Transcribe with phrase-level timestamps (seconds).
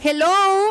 [0.00, 0.28] Hello,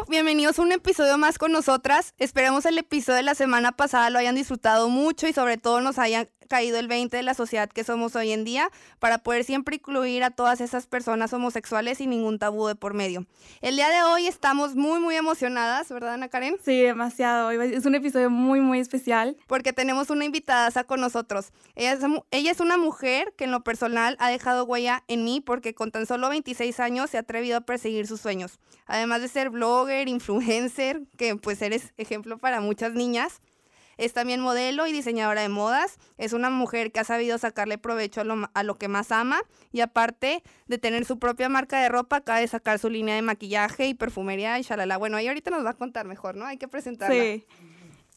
[0.07, 2.13] bienvenidos a un episodio más con nosotras.
[2.17, 5.99] Esperemos el episodio de la semana pasada lo hayan disfrutado mucho y sobre todo nos
[5.99, 8.69] hayan caído el 20 de la sociedad que somos hoy en día
[8.99, 13.25] para poder siempre incluir a todas esas personas homosexuales sin ningún tabú de por medio.
[13.61, 16.57] El día de hoy estamos muy, muy emocionadas, ¿verdad, Ana Karen?
[16.63, 17.51] Sí, demasiado.
[17.51, 19.37] Es un episodio muy, muy especial.
[19.47, 21.51] Porque tenemos una invitada con nosotros.
[21.75, 21.99] Ella es,
[22.31, 25.91] ella es una mujer que en lo personal ha dejado huella en mí porque con
[25.91, 28.59] tan solo 26 años se ha atrevido a perseguir sus sueños.
[28.85, 33.41] Además de ser blogger, influencer, que pues eres ejemplo para muchas niñas.
[33.97, 35.97] Es también modelo y diseñadora de modas.
[36.17, 39.39] Es una mujer que ha sabido sacarle provecho a lo, que más ama.
[39.71, 43.21] Y aparte de tener su propia marca de ropa, acaba de sacar su línea de
[43.21, 44.97] maquillaje y perfumería y shalala.
[44.97, 46.45] Bueno, ahí ahorita nos va a contar mejor, ¿no?
[46.45, 47.21] Hay que presentarla.
[47.21, 47.45] Sí.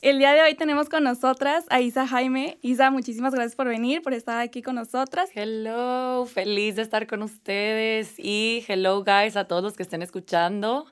[0.02, 2.58] El día de hoy tenemos con nosotras a Isa Jaime.
[2.62, 5.28] Isa, muchísimas gracias por venir, por estar aquí con nosotras.
[5.34, 10.86] Hello, feliz de estar con ustedes y hello guys a todos los que estén escuchando.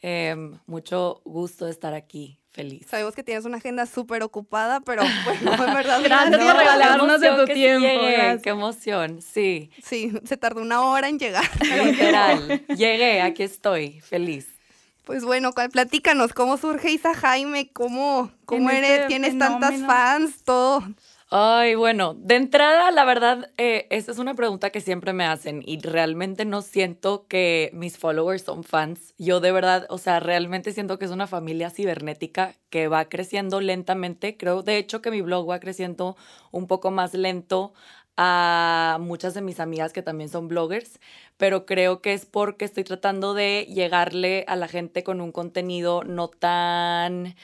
[0.00, 2.86] Em, mucho gusto de estar aquí feliz.
[2.88, 5.02] Sabemos que tienes una agenda súper ocupada, pero
[5.46, 6.00] bueno, en verdad.
[6.02, 7.88] Gracias por regalarnos de tu tiempo.
[8.42, 9.70] qué emoción, sí.
[9.82, 11.44] Sí, se tardó una hora en llegar.
[11.60, 12.64] Literal.
[12.76, 14.48] Llegué, aquí estoy, feliz.
[15.04, 17.70] Pues bueno, platícanos, ¿cómo surge Isa Jaime?
[17.72, 18.90] ¿Cómo, cómo eres?
[18.90, 20.44] Este ¿Tienes tantas fans?
[20.44, 20.84] Todo.
[21.30, 25.62] Ay, bueno, de entrada, la verdad, eh, esa es una pregunta que siempre me hacen
[25.66, 29.12] y realmente no siento que mis followers son fans.
[29.18, 33.60] Yo de verdad, o sea, realmente siento que es una familia cibernética que va creciendo
[33.60, 34.38] lentamente.
[34.38, 36.16] Creo, de hecho, que mi blog va creciendo
[36.50, 37.74] un poco más lento
[38.16, 40.98] a muchas de mis amigas que también son bloggers,
[41.36, 46.04] pero creo que es porque estoy tratando de llegarle a la gente con un contenido
[46.04, 47.36] no tan,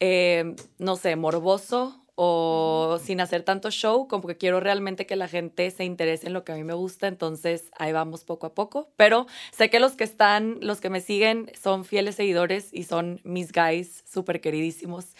[0.00, 5.28] eh, no sé, morboso o sin hacer tanto show, como que quiero realmente que la
[5.28, 8.54] gente se interese en lo que a mí me gusta, entonces ahí vamos poco a
[8.54, 12.82] poco, pero sé que los que están, los que me siguen son fieles seguidores y
[12.82, 15.14] son mis guys súper queridísimos,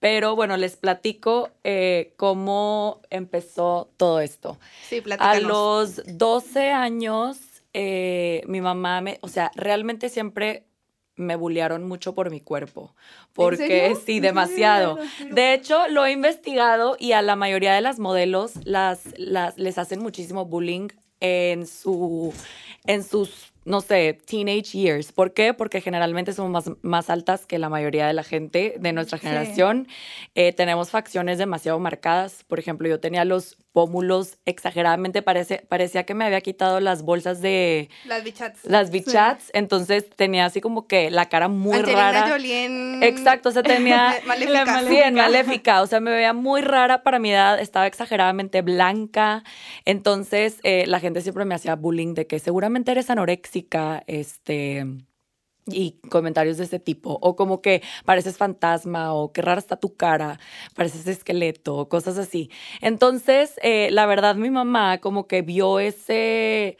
[0.00, 4.58] pero bueno, les platico eh, cómo empezó todo esto.
[4.88, 5.44] Sí, platícanos.
[5.44, 7.38] A los 12 años,
[7.74, 10.64] eh, mi mamá me, o sea, realmente siempre
[11.20, 12.94] me bullearon mucho por mi cuerpo.
[13.32, 14.98] Porque sí, demasiado.
[15.30, 19.78] De hecho, lo he investigado y a la mayoría de las modelos las, las, les
[19.78, 20.88] hacen muchísimo bullying
[21.20, 22.32] en, su,
[22.86, 25.12] en sus no sé, teenage years.
[25.12, 25.54] ¿Por qué?
[25.54, 29.86] Porque generalmente somos más, más altas que la mayoría de la gente de nuestra generación.
[30.34, 32.44] Eh, tenemos facciones demasiado marcadas.
[32.44, 37.40] Por ejemplo, yo tenía los pómulos exageradamente, parece, parecía que me había quitado las bolsas
[37.40, 37.88] de...
[38.04, 38.64] Las bichats.
[38.64, 39.50] Las bichats.
[39.52, 42.36] Entonces tenía así como que la cara muy rara.
[43.02, 44.16] Exacto, o sea, tenía...
[44.26, 44.82] maléfica.
[44.88, 45.82] Sí, en maléfica.
[45.82, 47.60] O sea, me veía muy rara para mi edad.
[47.60, 49.44] Estaba exageradamente blanca.
[49.84, 53.08] Entonces eh, la gente siempre me hacía bullying de que seguramente eres
[54.06, 54.86] este
[55.66, 59.94] y comentarios de ese tipo, o como que pareces fantasma, o qué rara está tu
[59.96, 60.38] cara,
[60.74, 62.50] pareces esqueleto, cosas así.
[62.80, 66.78] Entonces, eh, la verdad, mi mamá como que vio ese,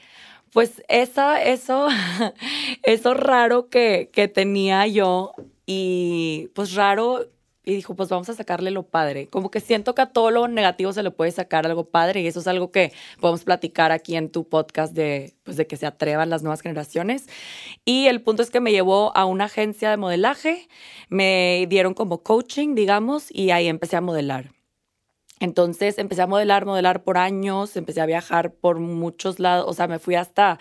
[0.52, 1.88] pues esa, eso,
[2.82, 5.34] eso raro que, que tenía yo,
[5.66, 7.26] y pues raro
[7.64, 9.28] y dijo, pues vamos a sacarle lo padre.
[9.28, 12.26] Como que siento que a todo lo negativo se le puede sacar algo padre y
[12.26, 15.86] eso es algo que podemos platicar aquí en tu podcast de, pues, de que se
[15.86, 17.26] atrevan las nuevas generaciones.
[17.84, 20.68] Y el punto es que me llevó a una agencia de modelaje,
[21.08, 24.52] me dieron como coaching, digamos, y ahí empecé a modelar.
[25.38, 29.86] Entonces empecé a modelar, modelar por años, empecé a viajar por muchos lados, o sea,
[29.86, 30.58] me fui hasta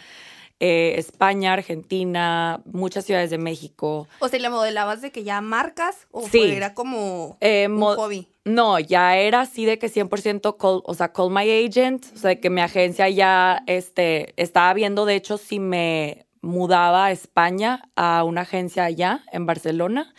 [0.60, 4.08] eh, España, Argentina, muchas ciudades de México.
[4.20, 8.28] O sea, ¿le modelabas de que ya marcas o era como eh, un hobby?
[8.46, 12.36] No, ya era así de que 100% call, o sea, call my agent, o sea,
[12.36, 18.24] que mi agencia ya este, estaba viendo, de hecho, si me mudaba a España, a
[18.24, 20.14] una agencia allá en Barcelona.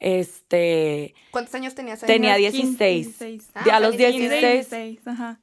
[0.00, 1.14] Este.
[1.30, 2.06] ¿Cuántos años tenías ahí?
[2.06, 3.20] Tenía 16.
[3.70, 4.68] a los 16.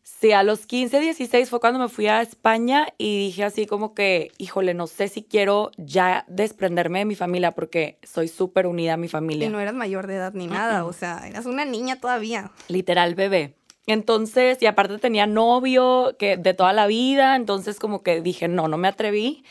[0.04, 3.94] Sí, a los 15, 16 fue cuando me fui a España y dije así como
[3.94, 8.94] que, híjole, no sé si quiero ya desprenderme de mi familia porque soy súper unida
[8.94, 9.48] a mi familia.
[9.48, 12.52] Y no eras mayor de edad ni nada, o sea, eras una niña todavía.
[12.68, 13.56] Literal bebé.
[13.88, 18.68] Entonces, y aparte tenía novio que de toda la vida, entonces como que dije, no,
[18.68, 19.44] no me atreví.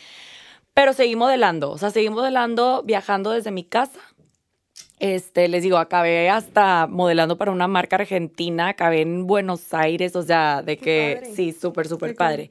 [0.72, 4.00] Pero seguí modelando, o sea, seguí modelando, viajando desde mi casa.
[5.04, 10.22] Este, les digo, acabé hasta modelando para una marca argentina, acabé en Buenos Aires, o
[10.22, 11.34] sea, de que padre.
[11.36, 12.48] sí, súper, súper padre.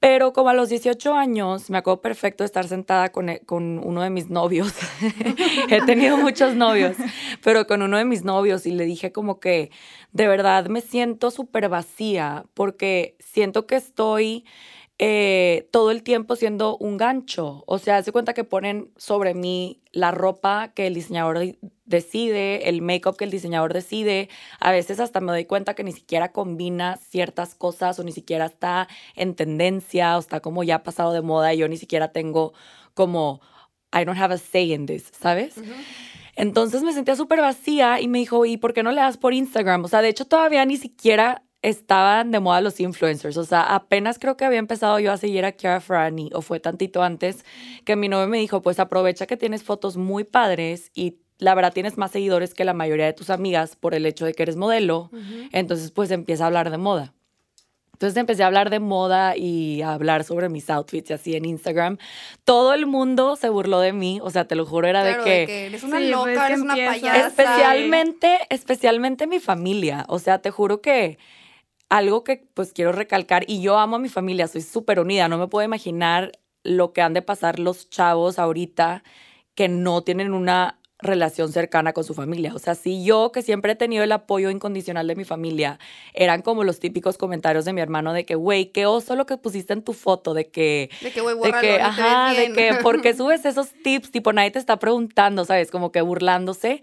[0.00, 3.78] Pero como a los 18 años, me acuerdo perfecto de estar sentada con, e- con
[3.84, 4.72] uno de mis novios.
[5.68, 6.96] He tenido muchos novios,
[7.42, 9.70] pero con uno de mis novios y le dije como que
[10.12, 14.46] de verdad me siento súper vacía porque siento que estoy
[14.98, 17.64] eh, todo el tiempo siendo un gancho.
[17.66, 22.68] O sea, hace cuenta que ponen sobre mí la ropa que el diseñador de- decide,
[22.68, 24.28] el make-up que el diseñador decide.
[24.60, 28.46] A veces hasta me doy cuenta que ni siquiera combina ciertas cosas o ni siquiera
[28.46, 32.52] está en tendencia o está como ya pasado de moda y yo ni siquiera tengo
[32.94, 33.40] como,
[33.92, 35.54] I don't have a say in this, ¿sabes?
[36.36, 39.34] Entonces me sentía súper vacía y me dijo, ¿y por qué no le das por
[39.34, 39.84] Instagram?
[39.84, 43.38] O sea, de hecho todavía ni siquiera estaban de moda los influencers.
[43.38, 46.60] O sea, apenas creo que había empezado yo a seguir a Chiara Ferrani o fue
[46.60, 47.44] tantito antes
[47.86, 51.72] que mi novio me dijo, pues aprovecha que tienes fotos muy padres y la verdad
[51.72, 54.56] tienes más seguidores que la mayoría de tus amigas por el hecho de que eres
[54.56, 55.10] modelo.
[55.52, 57.14] Entonces pues empieza a hablar de moda.
[57.94, 61.46] Entonces empecé a hablar de moda y a hablar sobre mis outfits y así en
[61.46, 61.96] Instagram.
[62.44, 65.46] Todo el mundo se burló de mí, o sea, te lo juro, era Claro, de
[65.46, 65.66] que...
[65.66, 67.26] eres una Sí, pues, loca, es que eres una payasa.
[67.28, 70.04] Especialmente, especialmente mi familia.
[70.08, 71.18] O sea, te juro que
[71.90, 75.38] algo que pues quiero recalcar, y yo amo a mi familia, soy súper unida, no
[75.38, 76.32] me puedo imaginar
[76.64, 79.04] lo que han de pasar los chavos ahorita
[79.54, 82.52] que no tienen una relación cercana con su familia.
[82.54, 85.78] O sea, si yo, que siempre he tenido el apoyo incondicional de mi familia,
[86.14, 89.36] eran como los típicos comentarios de mi hermano de que, güey, qué oso lo que
[89.36, 93.00] pusiste en tu foto, de que De que, güey, de que, ajá, de que, ¿por
[93.02, 94.10] qué subes esos tips?
[94.10, 95.70] Tipo, nadie te está preguntando, ¿sabes?
[95.70, 96.82] Como que burlándose.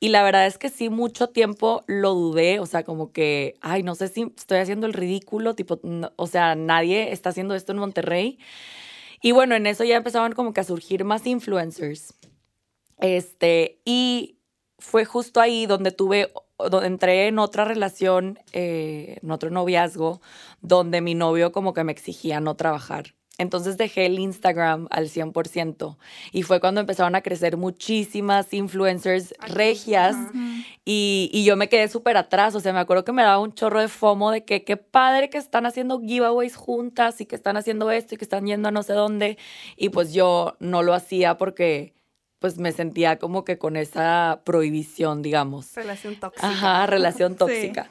[0.00, 3.82] Y la verdad es que sí, mucho tiempo lo dudé, o sea, como que, ay,
[3.82, 7.72] no sé si estoy haciendo el ridículo, tipo, no- o sea, nadie está haciendo esto
[7.72, 8.38] en Monterrey.
[9.22, 12.14] Y bueno, en eso ya empezaban como que a surgir más influencers.
[12.98, 14.38] Este, y
[14.78, 20.20] fue justo ahí donde tuve, donde entré en otra relación, eh, en otro noviazgo,
[20.60, 23.14] donde mi novio como que me exigía no trabajar.
[23.38, 25.96] Entonces dejé el Instagram al 100%
[26.32, 30.16] y fue cuando empezaron a crecer muchísimas influencers regias
[30.84, 33.54] y, y yo me quedé súper atrás, o sea, me acuerdo que me daba un
[33.54, 37.56] chorro de FOMO de que qué padre que están haciendo giveaways juntas y que están
[37.56, 39.38] haciendo esto y que están yendo a no sé dónde
[39.76, 41.94] y pues yo no lo hacía porque
[42.42, 45.74] pues me sentía como que con esa prohibición, digamos.
[45.74, 46.46] Relación tóxica.
[46.46, 47.88] Ajá, relación tóxica.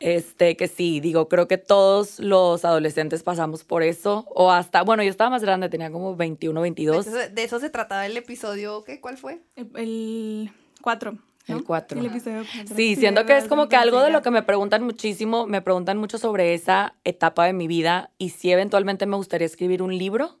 [0.00, 4.26] Este, que sí, digo, creo que todos los adolescentes pasamos por eso.
[4.34, 7.06] O hasta, bueno, yo estaba más grande, tenía como 21, 22.
[7.06, 9.00] Entonces, de eso se trataba el episodio, ¿qué?
[9.00, 9.40] ¿Cuál fue?
[9.56, 10.50] El
[10.82, 11.16] 4.
[11.48, 11.98] El cuatro.
[11.98, 12.76] El episodio cuatro.
[12.76, 15.62] Sí, siento que es como que algo de lo que que me preguntan muchísimo, me
[15.62, 19.98] preguntan mucho sobre esa etapa de mi vida y si eventualmente me gustaría escribir un
[19.98, 20.38] libro,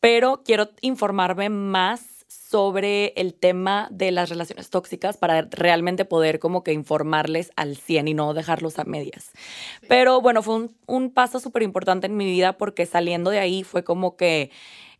[0.00, 6.62] pero quiero informarme más sobre el tema de las relaciones tóxicas para realmente poder como
[6.62, 9.32] que informarles al 100 y no dejarlos a medias.
[9.88, 13.64] Pero bueno, fue un, un paso súper importante en mi vida porque saliendo de ahí
[13.64, 14.52] fue como que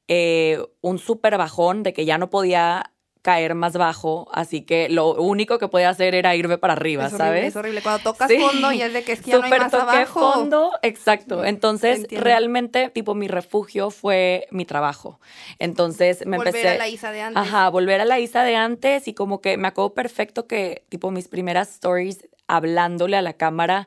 [0.09, 5.15] eh, un súper bajón de que ya no podía caer más bajo, así que lo
[5.15, 7.45] único que podía hacer era irme para arriba, es horrible, ¿sabes?
[7.49, 7.83] Es horrible.
[7.83, 8.39] Cuando tocas Sí.
[8.39, 10.33] fondo y es de que es que ya no hay más toqué abajo.
[10.33, 11.45] fondo, exacto.
[11.45, 12.25] Entonces, entiendo.
[12.25, 15.21] realmente, tipo, mi refugio fue mi trabajo.
[15.59, 16.69] Entonces, me Volver empecé...
[16.75, 17.43] a la Isa de antes.
[17.43, 21.11] Ajá, volver a la Isa de antes y como que me acuerdo perfecto que, tipo,
[21.11, 23.87] mis primeras stories hablándole a la cámara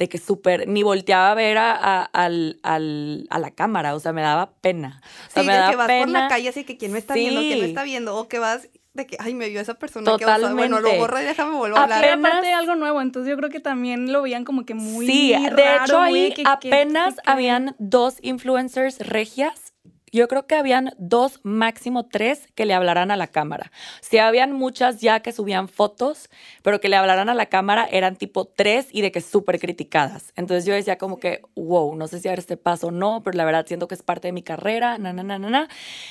[0.00, 4.00] de que súper, ni volteaba a ver a, a- al- al- a la cámara, o
[4.00, 5.02] sea, me daba pena.
[5.28, 6.04] O sea, Sí, me de daba que vas pena.
[6.04, 7.70] por la calle así que quién me está viendo, quién me Sí.
[7.70, 10.38] está viendo, o que vas de que, ay, me vio esa persona que osa.
[10.38, 10.98] Bueno, lo Totalmente.
[10.98, 12.00] borro y déjame volver a hablar.
[12.00, 15.06] Pero Apenas- aparte algo nuevo, entonces yo creo que también lo veían como que muy
[15.06, 19.69] Sí, de raro, hecho muy ahí que- que- apenas que- que- habían dos influencers regias.
[20.12, 23.70] Yo creo que habían dos, máximo tres, que le hablaran a la cámara.
[24.00, 26.28] Si habían muchas ya que subían fotos,
[26.62, 30.32] pero que le hablaran a la cámara eran tipo tres y de que súper criticadas.
[30.36, 33.36] Entonces yo decía como que, wow, no sé si dar este paso o no, pero
[33.36, 35.68] la verdad siento que es parte de mi carrera, na, na, na, na, na.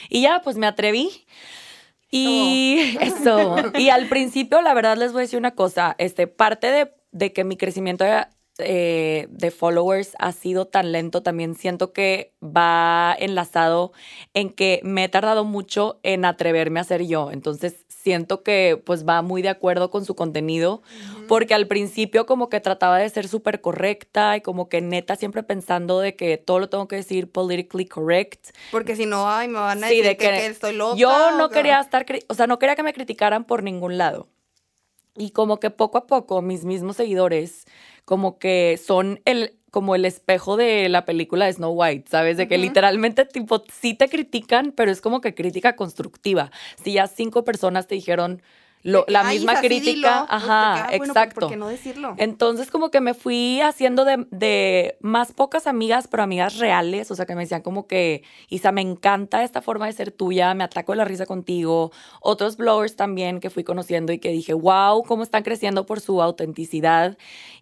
[0.09, 1.25] Y ya, pues me atreví.
[2.11, 3.55] Y eso.
[3.77, 5.95] Y al principio, la verdad, les voy a decir una cosa.
[5.97, 8.05] Este, parte de, de que mi crecimiento
[8.59, 13.91] eh, de followers ha sido tan lento, también siento que va enlazado
[14.33, 17.31] en que me he tardado mucho en atreverme a ser yo.
[17.31, 20.81] Entonces, siento que pues va muy de acuerdo con su contenido,
[21.27, 25.43] porque al principio como que trataba de ser súper correcta y como que neta siempre
[25.43, 28.49] pensando de que todo lo tengo que decir politically correct.
[28.71, 30.97] Porque si no, ay, me van a Sí, decir de que, que estoy loca.
[30.97, 34.27] Yo no que- quería estar, o sea, no quería que me criticaran por ningún lado.
[35.17, 37.65] Y como que poco a poco mis mismos seguidores,
[38.09, 42.37] como que son el, como el espejo de la película de Snow White, ¿sabes?
[42.37, 46.49] De que literalmente, tipo, sí te critican, pero es como que crítica constructiva.
[46.83, 48.41] Si ya cinco personas te dijeron,
[48.83, 50.25] la misma crítica.
[50.29, 51.41] ajá, exacto.
[51.41, 52.15] ¿por qué no decirlo?
[52.17, 57.11] Entonces, como que me fui haciendo de, de, más pocas amigas, pero amigas reales.
[57.11, 60.53] O sea, que me decían como que, Isa, me encanta esta forma de ser tuya,
[60.53, 61.91] me ataco de la risa contigo.
[62.21, 66.21] Otros bloggers también que fui conociendo y que dije, wow, cómo están creciendo por su
[66.21, 67.17] autenticidad.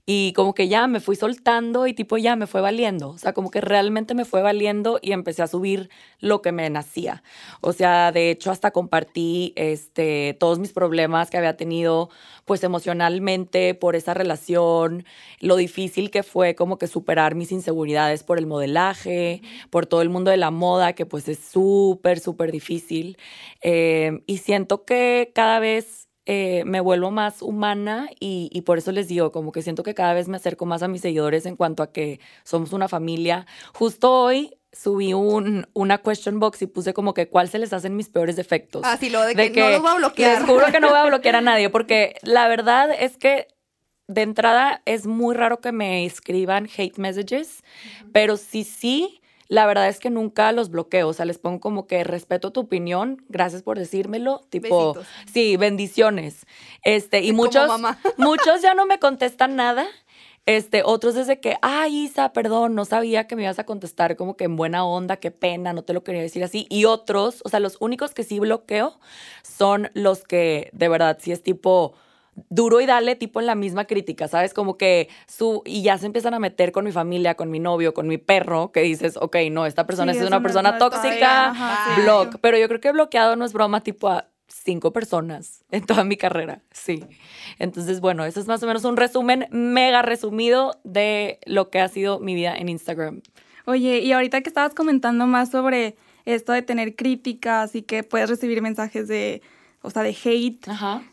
[0.09, 3.09] Y como que ya me fui soltando y tipo ya me fue valiendo.
[3.09, 6.69] O sea, como que realmente me fue valiendo y empecé a subir lo que me
[6.69, 7.23] nacía.
[7.59, 12.09] O sea, de hecho hasta compartí este, todos mis problemas que había tenido
[12.45, 15.05] pues emocionalmente por esa relación,
[15.39, 20.09] lo difícil que fue como que superar mis inseguridades por el modelaje, por todo el
[20.09, 23.17] mundo de la moda, que pues es súper, súper difícil.
[23.61, 29.07] Eh, y siento que cada vez eh, me vuelvo más humana y, por eso les
[29.07, 31.83] digo, como que siento que cada vez me acerco más a mis seguidores en cuanto
[31.83, 33.47] a que somos una familia.
[33.73, 37.95] Justo hoy subí un, una question box y puse como que cuál se les hacen
[37.95, 38.83] mis peores defectos.
[38.85, 40.41] Ah, sí, lo de, que, no los voy a bloquear.
[40.41, 43.47] Les juro que no voy a bloquear a nadie porque la verdad es que
[44.07, 47.63] de entrada es muy raro que me escriban hate messages,
[48.11, 51.87] pero sí, sí la verdad es que nunca los bloqueo, o sea, les pongo como
[51.87, 54.97] que respeto tu opinión, gracias por decírmelo, tipo,
[55.31, 56.45] sí, bendiciones.
[56.83, 57.69] Este, y muchos
[58.17, 59.87] muchos ya no me contestan nada.
[60.47, 64.37] Este, otros desde que, ay, Isa, perdón, no sabía que me ibas a contestar como
[64.37, 66.65] que en buena onda, qué pena, no te lo quería decir así.
[66.69, 68.97] Y otros, o sea, los únicos que sí bloqueo
[69.43, 71.95] son los que de verdad sí es tipo,
[72.47, 74.53] duro y dale tipo en la misma crítica, ¿sabes?
[74.53, 77.93] Como que su, y ya se empiezan a meter con mi familia, con mi novio,
[77.93, 82.37] con mi perro, que dices, ok, no, esta persona es una persona tóxica, block.
[82.39, 86.17] Pero yo creo que bloqueado no es broma tipo a cinco personas en toda mi
[86.17, 87.03] carrera, sí.
[87.59, 91.87] Entonces, bueno, eso es más o menos un resumen mega resumido de lo que ha
[91.87, 93.21] sido mi vida en Instagram.
[93.65, 98.29] Oye, y ahorita que estabas comentando más sobre esto de tener críticas y que puedes
[98.29, 99.41] recibir mensajes de,
[99.81, 101.03] o sea, de hate, Ajá.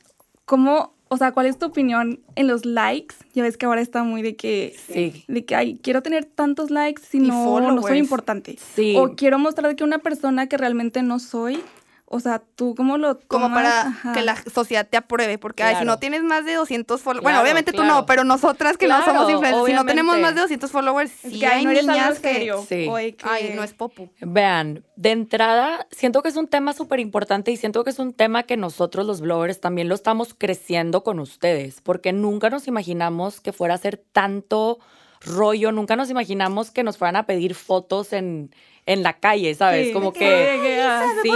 [0.45, 3.15] ¿cómo o sea, ¿cuál es tu opinión en los likes?
[3.35, 5.25] Ya ves que ahora está muy de que, sí.
[5.29, 8.59] de que, ay, quiero tener tantos likes si no, no soy importante.
[8.75, 8.97] Sí.
[8.97, 11.63] O quiero mostrar que una persona que realmente no soy
[12.07, 15.99] o sea, tú cómo lo Como para que la sociedad te apruebe, porque si no
[15.99, 19.67] tienes más de 200 followers, bueno, obviamente tú no, pero nosotras que no somos influencers,
[19.67, 22.53] si no tenemos más de 200 followers, sí hay no niñas que...
[22.69, 22.89] Sí.
[23.23, 24.11] Ay, no es popu.
[24.21, 28.13] Vean, de entrada, siento que es un tema súper importante y siento que es un
[28.13, 33.41] tema que nosotros los bloggers también lo estamos creciendo con ustedes, porque nunca nos imaginamos
[33.41, 34.79] que fuera a ser tanto
[35.21, 38.51] rollo, nunca nos imaginamos que nos fueran a pedir fotos en
[38.87, 39.93] en la calle, ¿sabes?
[39.93, 40.83] Como que,
[41.23, 41.31] sí,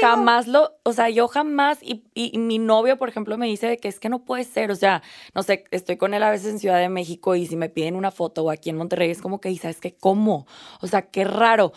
[0.00, 3.88] jamás lo, o sea, yo jamás, y, y, mi novio, por ejemplo, me dice que
[3.88, 5.02] es que no puede ser, o sea,
[5.34, 7.96] no sé, estoy con él a veces en Ciudad de México y si me piden
[7.96, 9.94] una foto o aquí en Monterrey es como que, ¿sabes qué?
[9.94, 10.46] ¿Cómo?
[10.80, 11.72] O sea, qué raro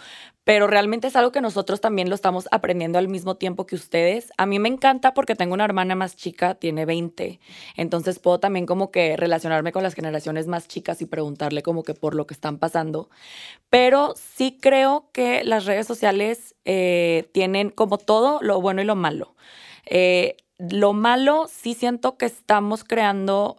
[0.47, 4.31] pero realmente es algo que nosotros también lo estamos aprendiendo al mismo tiempo que ustedes.
[4.37, 7.41] A mí me encanta porque tengo una hermana más chica, tiene 20,
[7.75, 11.93] entonces puedo también como que relacionarme con las generaciones más chicas y preguntarle como que
[11.95, 13.09] por lo que están pasando.
[13.69, 18.95] Pero sí creo que las redes sociales eh, tienen como todo lo bueno y lo
[18.95, 19.35] malo.
[19.85, 23.57] Eh, lo malo sí siento que estamos creando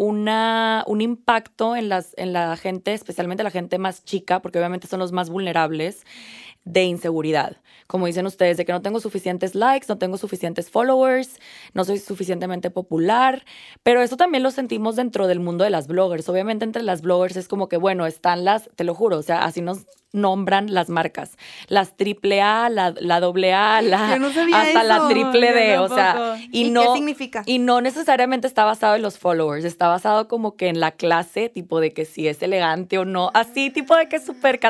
[0.00, 4.86] una, un impacto en, las, en la gente, especialmente la gente más chica, porque obviamente
[4.86, 6.06] son los más vulnerables,
[6.64, 7.58] de inseguridad.
[7.86, 11.38] Como dicen ustedes, de que no tengo suficientes likes, no tengo suficientes followers,
[11.74, 13.44] no soy suficientemente popular,
[13.82, 16.30] pero eso también lo sentimos dentro del mundo de las bloggers.
[16.30, 19.44] Obviamente entre las bloggers es como que, bueno, están las, te lo juro, o sea,
[19.44, 21.36] así nos nombran las marcas.
[21.68, 26.70] Las triple A, la, la doble A, la, hasta la triple D, o sea, y,
[26.70, 27.42] no, qué significa?
[27.46, 31.48] Y no necesariamente está basado en los followers, está basado como que en la clase,
[31.48, 34.60] tipo de que si es elegante o no, así tipo de que es súper,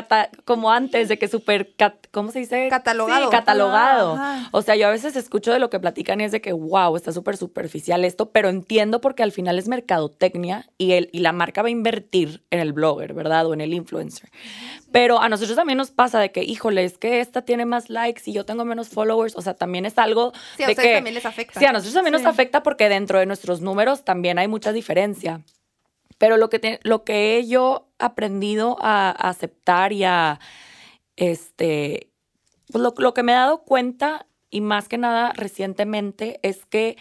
[0.45, 1.73] como antes, de que súper,
[2.11, 2.67] ¿cómo se dice?
[2.69, 3.25] Catalogado.
[3.25, 4.19] Sí, catalogado.
[4.51, 6.95] O sea, yo a veces escucho de lo que platican y es de que, wow,
[6.95, 11.31] está súper superficial esto, pero entiendo porque al final es mercadotecnia y, el, y la
[11.31, 13.47] marca va a invertir en el blogger, ¿verdad?
[13.47, 14.29] O en el influencer.
[14.91, 18.23] Pero a nosotros también nos pasa de que, híjole, es que esta tiene más likes
[18.25, 19.35] y yo tengo menos followers.
[19.37, 20.93] O sea, también es algo sí, a de que...
[20.95, 21.59] también les afecta.
[21.59, 25.41] Sí, a nosotros también nos afecta porque dentro de nuestros números también hay mucha diferencia.
[26.17, 30.39] Pero lo que, lo que yo aprendido a, aceptar y a,
[31.15, 32.09] este,
[32.71, 36.97] pues lo, lo que me he dado cuenta y más que nada recientemente es que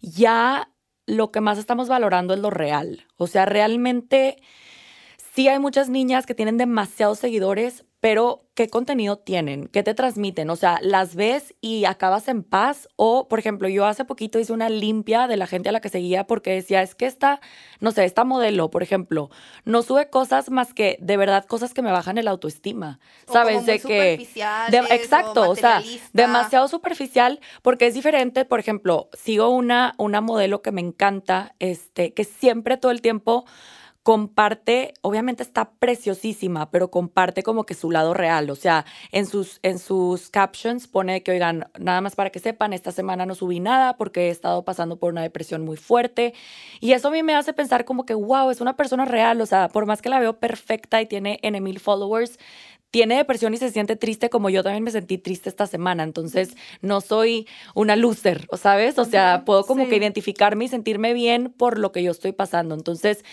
[0.00, 0.68] ya
[1.06, 3.06] lo que más estamos valorando es lo real.
[3.16, 4.36] O sea, realmente
[5.34, 9.68] sí hay muchas niñas que tienen demasiados seguidores, pero ¿qué contenido tienen?
[9.68, 10.50] ¿Qué te transmiten?
[10.50, 12.88] O sea, ¿las ves y acabas en paz?
[12.96, 15.88] O, por ejemplo, yo hace poquito hice una limpia de la gente a la que
[15.88, 17.40] seguía porque decía, es que esta,
[17.80, 19.30] no sé, esta modelo, por ejemplo,
[19.64, 22.98] no sube cosas más que de verdad cosas que me bajan el autoestima.
[23.26, 23.64] ¿Sabes?
[23.64, 24.14] de que...
[24.90, 25.80] exacto, o, sea,
[26.12, 32.12] demasiado superficial porque es diferente, por ejemplo, sigo una, una modelo que me encanta, este,
[32.12, 33.46] que siempre todo el tiempo
[34.02, 38.50] comparte, obviamente está preciosísima, pero comparte como que su lado real.
[38.50, 42.72] O sea, en sus, en sus captions pone que, oigan, nada más para que sepan,
[42.72, 46.34] esta semana no subí nada porque he estado pasando por una depresión muy fuerte.
[46.80, 49.40] Y eso a mí me hace pensar como que, wow, es una persona real.
[49.40, 52.38] O sea, por más que la veo perfecta y tiene N mil followers,
[52.92, 56.02] tiene depresión y se siente triste como yo también me sentí triste esta semana.
[56.02, 58.98] Entonces, no soy una loser, ¿sabes?
[58.98, 62.74] O sea, puedo como que identificarme y sentirme bien por lo que yo estoy pasando.
[62.74, 63.24] Entonces,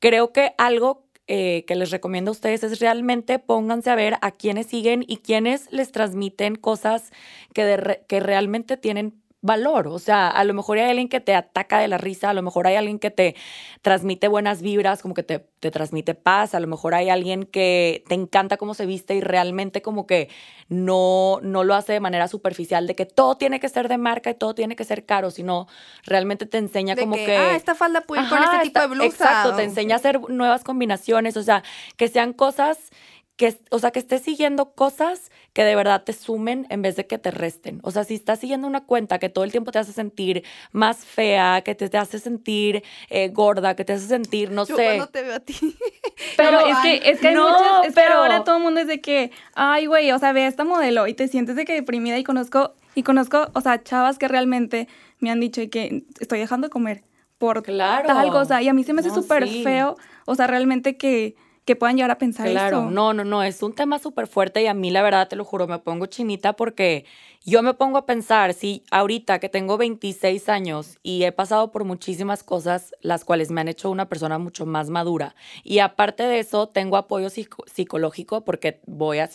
[0.00, 4.30] creo que algo eh, que les recomiendo a ustedes es realmente pónganse a ver a
[4.32, 7.12] quiénes siguen y quiénes les transmiten cosas
[7.52, 9.88] que, que realmente tienen valor.
[9.88, 12.42] O sea, a lo mejor hay alguien que te ataca de la risa, a lo
[12.42, 13.34] mejor hay alguien que te
[13.82, 18.04] transmite buenas vibras, como que te, te, transmite paz, a lo mejor hay alguien que
[18.08, 20.30] te encanta cómo se viste y realmente como que
[20.68, 24.30] no, no lo hace de manera superficial, de que todo tiene que ser de marca
[24.30, 25.66] y todo tiene que ser caro, sino
[26.04, 29.06] realmente te enseña como que, Ah, esta falda puede ir con este tipo de blusa.
[29.06, 31.64] Exacto, te enseña a hacer nuevas combinaciones, o sea,
[31.96, 32.90] que sean cosas
[33.36, 37.06] que, o sea, que estés siguiendo cosas que de verdad te sumen en vez de
[37.06, 37.80] que te resten.
[37.82, 41.04] O sea, si estás siguiendo una cuenta que todo el tiempo te hace sentir más
[41.04, 44.98] fea, que te, hace sentir eh, gorda, que te hace sentir, no Yo sé.
[44.98, 45.54] no te veo a ti.
[46.36, 47.36] Pero es que, es que hay
[47.84, 48.14] es pero...
[48.14, 51.06] ahora todo el mundo es de que, ay, güey, o sea, ve a esta modelo
[51.06, 54.88] y te sientes de que deprimida y conozco, y conozco, o sea, chavas que realmente
[55.18, 57.02] me han dicho que estoy dejando de comer
[57.38, 58.06] por claro.
[58.06, 58.62] tal cosa.
[58.62, 59.96] Y a mí se me hace súper feo,
[60.26, 63.74] o sea, realmente que que puedan llegar a pensar claro, no, no, no, es un
[63.74, 67.04] tema súper fuerte y a mí la verdad te lo juro, me pongo chinita porque
[67.44, 71.84] yo me pongo a pensar, si ahorita que tengo 26 años y he pasado por
[71.84, 76.38] muchísimas cosas, las cuales me han hecho una persona mucho más madura, y aparte de
[76.38, 79.28] eso, tengo apoyo psicológico porque voy a,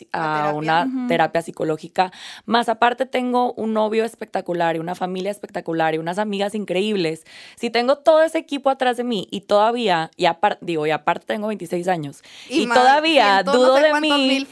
[0.54, 2.14] una terapia psicológica,
[2.46, 7.26] más aparte tengo un novio espectacular y una familia espectacular y unas amigas increíbles.
[7.58, 11.26] Si tengo todo ese equipo atrás de mí y todavía, y aparte, digo, y aparte
[11.26, 12.17] tengo 26 años,
[12.50, 14.46] y, todavía dudo de mí,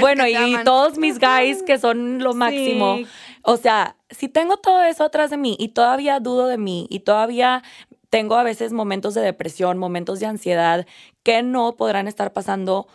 [0.00, 2.98] bueno, y todos mis guys que son lo máximo.
[3.42, 7.00] O sea, si tengo todo eso atrás de mí y todavía dudo de mí y
[7.00, 7.62] todavía
[8.10, 10.86] tengo a veces momentos de depresión, momentos de ansiedad
[11.22, 12.88] que no podrán estar pasando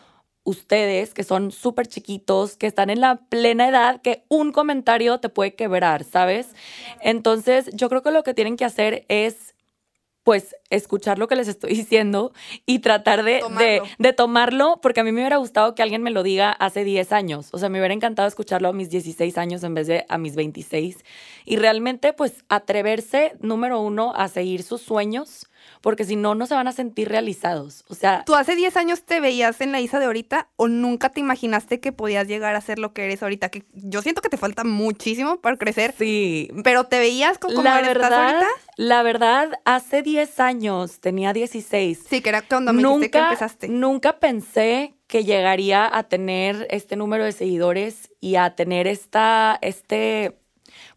[0.44, 5.30] ustedes que son súper chiquitos, que están en la plena edad, que un comentario te
[5.30, 6.54] puede quebrar, ¿sabes?
[7.02, 9.53] Entonces, yo creo que lo que tienen que hacer es
[10.24, 12.34] pues escuchar lo que les estoy diciendo
[12.66, 13.88] y tratar de tomarlo.
[14.00, 17.12] De, tomarlo, porque a mí me hubiera gustado que alguien me lo diga hace 10
[17.12, 20.18] años, o sea, me hubiera encantado escucharlo a mis 16 años en vez de a
[20.18, 20.98] mis 26
[21.46, 25.48] y realmente pues atreverse, número uno, a seguir sus sueños
[25.82, 27.84] porque si no, no se van a sentir realizados.
[27.88, 28.24] O sea...
[28.26, 31.80] ¿Tú hace 10 años te veías en la Isa de ahorita o nunca te imaginaste
[31.80, 33.50] que podías llegar a ser lo que eres ahorita?
[33.50, 35.94] Que yo siento que te falta muchísimo para crecer.
[35.98, 36.50] Sí.
[36.64, 38.48] Pero ¿te veías como la verdad, ahorita?
[38.78, 42.06] La verdad, hace 10 años, tenía 16.
[42.10, 43.68] Sí, que era cuando me nunca, que empezaste.
[43.68, 50.40] Nunca pensé que llegaría a tener este número de seguidores y a tener esta, este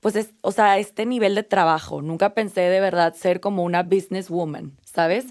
[0.01, 2.03] pues es, o sea, este nivel de trabajo.
[2.03, 5.27] Nunca pensé de verdad ser como una businesswoman, ¿sabes?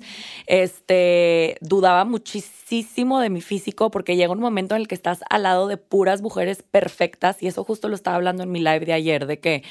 [0.47, 5.43] Este, dudaba muchísimo de mi físico porque llega un momento en el que estás al
[5.43, 8.93] lado de puras mujeres perfectas y eso justo lo estaba hablando en mi live de
[8.93, 9.63] ayer, de que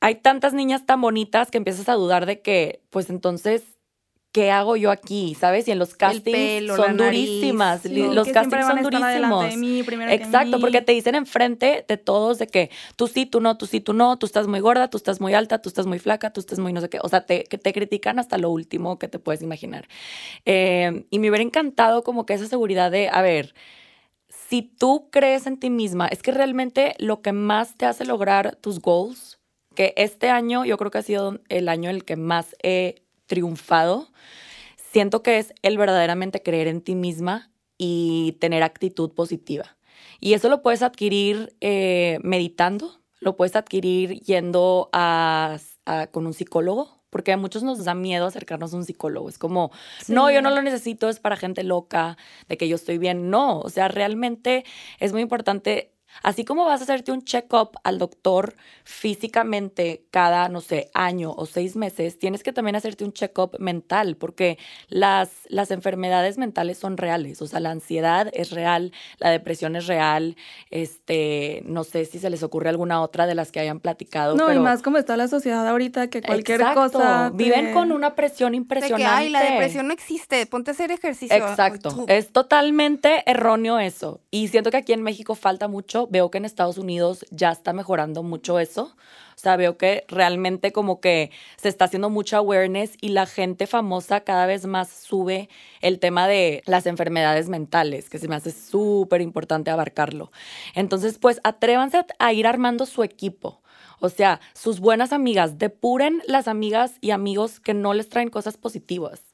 [0.00, 3.77] hay tantas niñas tan bonitas que empiezas a dudar de que, pues entonces
[4.32, 5.34] ¿qué hago yo aquí?
[5.34, 5.68] ¿Sabes?
[5.68, 7.84] Y en los castings son durísimas.
[7.84, 9.46] los castings son durísimos.
[10.10, 13.80] Exacto, porque te dicen enfrente de todos de que tú sí, tú no, tú sí,
[13.80, 16.40] tú no, tú estás muy gorda, tú estás muy alta, tú estás muy flaca, tú
[16.40, 16.98] estás muy no sé qué.
[17.02, 19.88] O sea, te, te critican hasta lo último que te puedes imaginar.
[20.44, 23.54] Eh, y me hubiera encantado como que esa seguridad de, a ver,
[24.28, 28.56] si tú crees en ti misma, es que realmente lo que más te hace lograr
[28.56, 29.38] tus goals,
[29.74, 33.02] que este año yo creo que ha sido el año en el que más he
[33.28, 34.08] triunfado,
[34.76, 39.76] siento que es el verdaderamente creer en ti misma y tener actitud positiva.
[40.18, 45.58] Y eso lo puedes adquirir eh, meditando, lo puedes adquirir yendo a,
[46.10, 49.28] con un psicólogo, porque a muchos nos da miedo acercarnos a un psicólogo.
[49.28, 49.70] Es como,
[50.08, 52.16] no, yo no lo necesito, es para gente loca,
[52.48, 53.30] de que yo estoy bien.
[53.30, 54.64] No, o sea, realmente
[54.98, 55.92] es muy importante
[56.22, 61.46] Así como vas a hacerte un check-up al doctor físicamente cada, no sé, año o
[61.46, 66.96] seis meses, tienes que también hacerte un check-up mental, porque las, las enfermedades mentales son
[66.96, 67.42] reales.
[67.42, 70.36] O sea, la ansiedad es real, la depresión es real.
[70.70, 74.34] Este, no sé si se les ocurre alguna otra de las que hayan platicado.
[74.34, 77.30] No, y más como está la sociedad ahorita, que cualquier cosa.
[77.34, 79.02] Viven con una presión impresionante.
[79.02, 81.36] De que, ay, la depresión no existe, ponte a hacer ejercicio.
[81.36, 82.04] Exacto.
[82.08, 84.20] Es totalmente erróneo eso.
[84.30, 87.72] Y siento que aquí en México falta mucho veo que en Estados Unidos ya está
[87.72, 88.94] mejorando mucho eso.
[89.36, 93.66] O sea, veo que realmente como que se está haciendo mucha awareness y la gente
[93.66, 95.48] famosa cada vez más sube
[95.80, 100.32] el tema de las enfermedades mentales, que se me hace súper importante abarcarlo.
[100.74, 103.62] Entonces, pues atrévanse a ir armando su equipo.
[104.00, 108.56] O sea, sus buenas amigas, depuren las amigas y amigos que no les traen cosas
[108.56, 109.28] positivas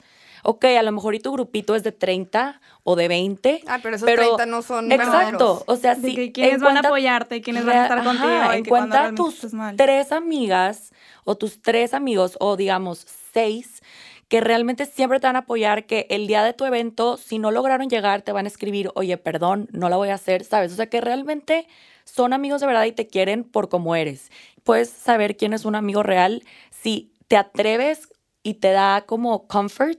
[0.45, 3.63] ok, a lo mejor y tu grupito es de 30 o de 20.
[3.67, 6.33] Ah, pero esos 30 no son Exacto, o sea, sí.
[6.33, 7.41] ¿Quiénes van a apoyarte?
[7.41, 8.53] ¿Quiénes van a estar contigo?
[8.53, 9.41] en cuenta tus
[9.77, 10.93] tres amigas
[11.25, 13.83] o tus tres amigos o digamos seis
[14.29, 17.51] que realmente siempre te van a apoyar, que el día de tu evento, si no
[17.51, 20.73] lograron llegar, te van a escribir, oye, perdón, no la voy a hacer, ¿sabes?
[20.73, 21.67] O sea, que realmente
[22.05, 24.31] son amigos de verdad y te quieren por como eres.
[24.63, 28.09] Puedes saber quién es un amigo real si te atreves
[28.45, 29.99] y te da como comfort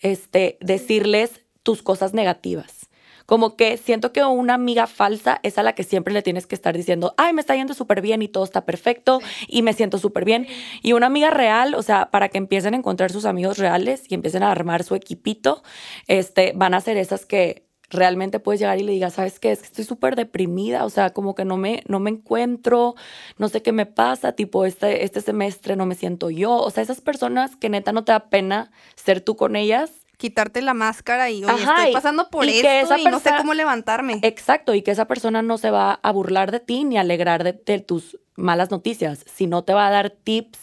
[0.00, 2.88] este, decirles tus cosas negativas.
[3.26, 6.54] Como que siento que una amiga falsa es a la que siempre le tienes que
[6.54, 9.98] estar diciendo, ay, me está yendo súper bien y todo está perfecto y me siento
[9.98, 10.46] súper bien.
[10.80, 14.14] Y una amiga real, o sea, para que empiecen a encontrar sus amigos reales y
[14.14, 15.64] empiecen a armar su equipito,
[16.06, 19.52] este, van a ser esas que realmente puedes llegar y le digas, ¿sabes qué?
[19.52, 22.94] Es que estoy súper deprimida, o sea, como que no me, no me encuentro,
[23.38, 26.56] no sé qué me pasa, tipo, este, este semestre no me siento yo.
[26.56, 30.05] O sea, esas personas que neta no te da pena ser tú con ellas.
[30.16, 34.20] Quitarte la máscara y, oye, estoy pasando por esto y no sé cómo levantarme.
[34.22, 37.44] Exacto, y que esa persona no se va a burlar de ti ni a alegrar
[37.44, 40.58] de, de tus malas noticias, sino te va a dar tips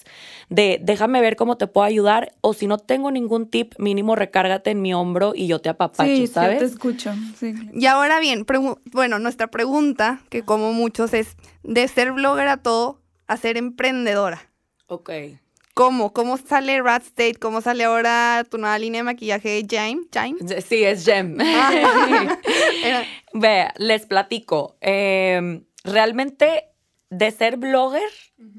[0.50, 4.72] de déjame ver cómo te puedo ayudar o si no tengo ningún tip, mínimo recárgate
[4.72, 6.60] en mi hombro y yo te apapacho, sí, ¿sabes?
[6.60, 7.13] Sí, te escucho.
[7.74, 8.46] Y ahora bien,
[8.92, 14.50] bueno, nuestra pregunta, que como muchos es de ser blogger a todo a ser emprendedora.
[14.88, 15.10] Ok.
[15.74, 16.14] ¿Cómo?
[16.14, 17.36] ¿Cómo sale Rat State?
[17.36, 20.08] ¿Cómo sale ahora tu nueva línea de maquillaje James?
[20.68, 21.38] Sí, es Gem.
[22.86, 23.04] Ah.
[23.34, 24.76] Vea, les platico.
[24.82, 26.66] Em, realmente
[27.10, 28.10] de ser blogger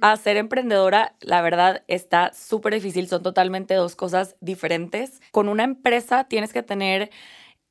[0.00, 3.06] a ser emprendedora, la verdad está súper difícil.
[3.06, 5.20] Son totalmente dos cosas diferentes.
[5.30, 7.10] Con una empresa tienes que tener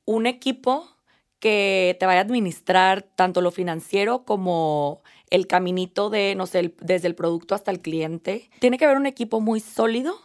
[0.05, 0.92] un equipo
[1.43, 7.09] que te vaya a administrar tanto lo financiero como el caminito de, no sé, desde
[7.09, 8.49] el producto hasta el cliente.
[8.59, 10.15] Tiene que haber un equipo muy sólido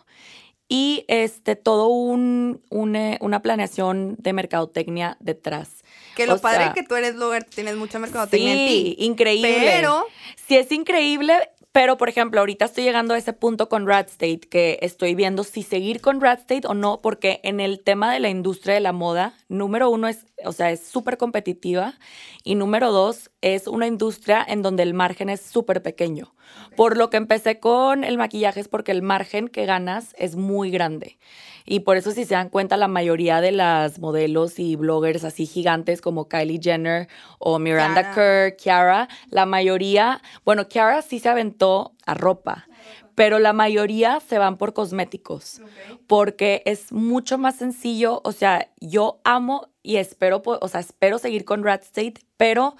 [0.68, 5.83] y este, todo un, una planeación de mercadotecnia detrás.
[6.14, 8.96] Que lo padre es que tú eres blogger, tienes mucha mercadotecnia en ti.
[9.00, 9.72] increíble.
[9.74, 10.07] Pero...
[10.46, 11.35] Sí, es increíble,
[11.78, 15.44] pero, por ejemplo, ahorita estoy llegando a ese punto con Rat State que estoy viendo
[15.44, 18.80] si seguir con Rat State o no, porque en el tema de la industria de
[18.80, 21.94] la moda, número uno es, o sea, es súper competitiva
[22.42, 26.35] y número dos es una industria en donde el margen es súper pequeño.
[26.77, 30.70] Por lo que empecé con el maquillaje es porque el margen que ganas es muy
[30.70, 31.18] grande.
[31.64, 35.44] Y por eso si se dan cuenta, la mayoría de las modelos y bloggers así
[35.44, 41.92] gigantes como Kylie Jenner o Miranda Kerr, Kiara, la mayoría, bueno, Kiara sí se aventó
[42.07, 42.66] a ropa,
[43.14, 45.61] pero la mayoría se van por cosméticos,
[46.07, 51.44] porque es mucho más sencillo, o sea, yo amo y espero, o sea, espero seguir
[51.44, 52.77] con Rat State, pero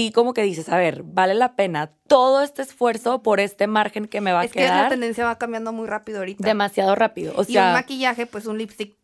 [0.00, 4.06] sí como que dices, a ver, vale la pena todo este esfuerzo por este margen
[4.06, 4.64] que me va a quedar.
[4.64, 6.44] Es que la tendencia va cambiando muy rápido ahorita.
[6.44, 7.32] Demasiado rápido.
[7.36, 8.96] O sea, y un maquillaje, pues un lipstick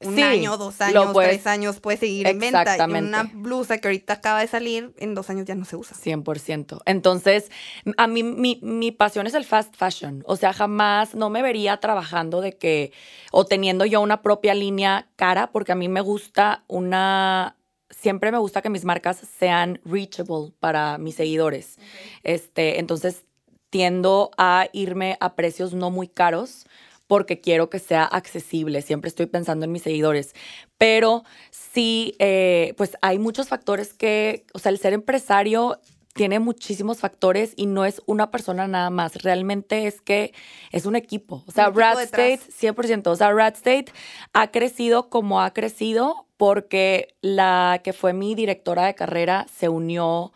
[0.00, 2.76] un año, dos años, tres años puede seguir en venta.
[2.76, 5.96] Y una blusa que ahorita acaba de salir, en dos años ya no se usa.
[5.96, 6.82] 100%.
[6.84, 7.50] Entonces,
[7.96, 10.22] a mí mi, mi, pasión es el fast fashion.
[10.26, 12.92] O sea, jamás no me vería trabajando de que,
[13.32, 17.57] o teniendo yo una propia línea cara, porque a mí me gusta una
[17.90, 21.78] siempre me gusta que mis marcas sean reachable para mis seguidores.
[22.22, 23.24] Este, entonces
[23.70, 26.66] tiendo a irme a precios no muy caros
[27.06, 28.82] porque quiero que sea accesible.
[28.82, 30.34] Siempre estoy pensando en mis seguidores.
[30.76, 35.80] Pero sí, eh, pues hay muchos factores que, o sea, el ser empresario
[36.12, 39.22] tiene muchísimos factores y no es una persona nada más.
[39.22, 40.34] Realmente es que
[40.70, 41.44] es un equipo.
[41.46, 43.06] O sea, Rat State, 100%.
[43.06, 43.86] O sea, Rat State
[44.34, 50.32] ha crecido como ha crecido porque la que fue mi directora de carrera se unió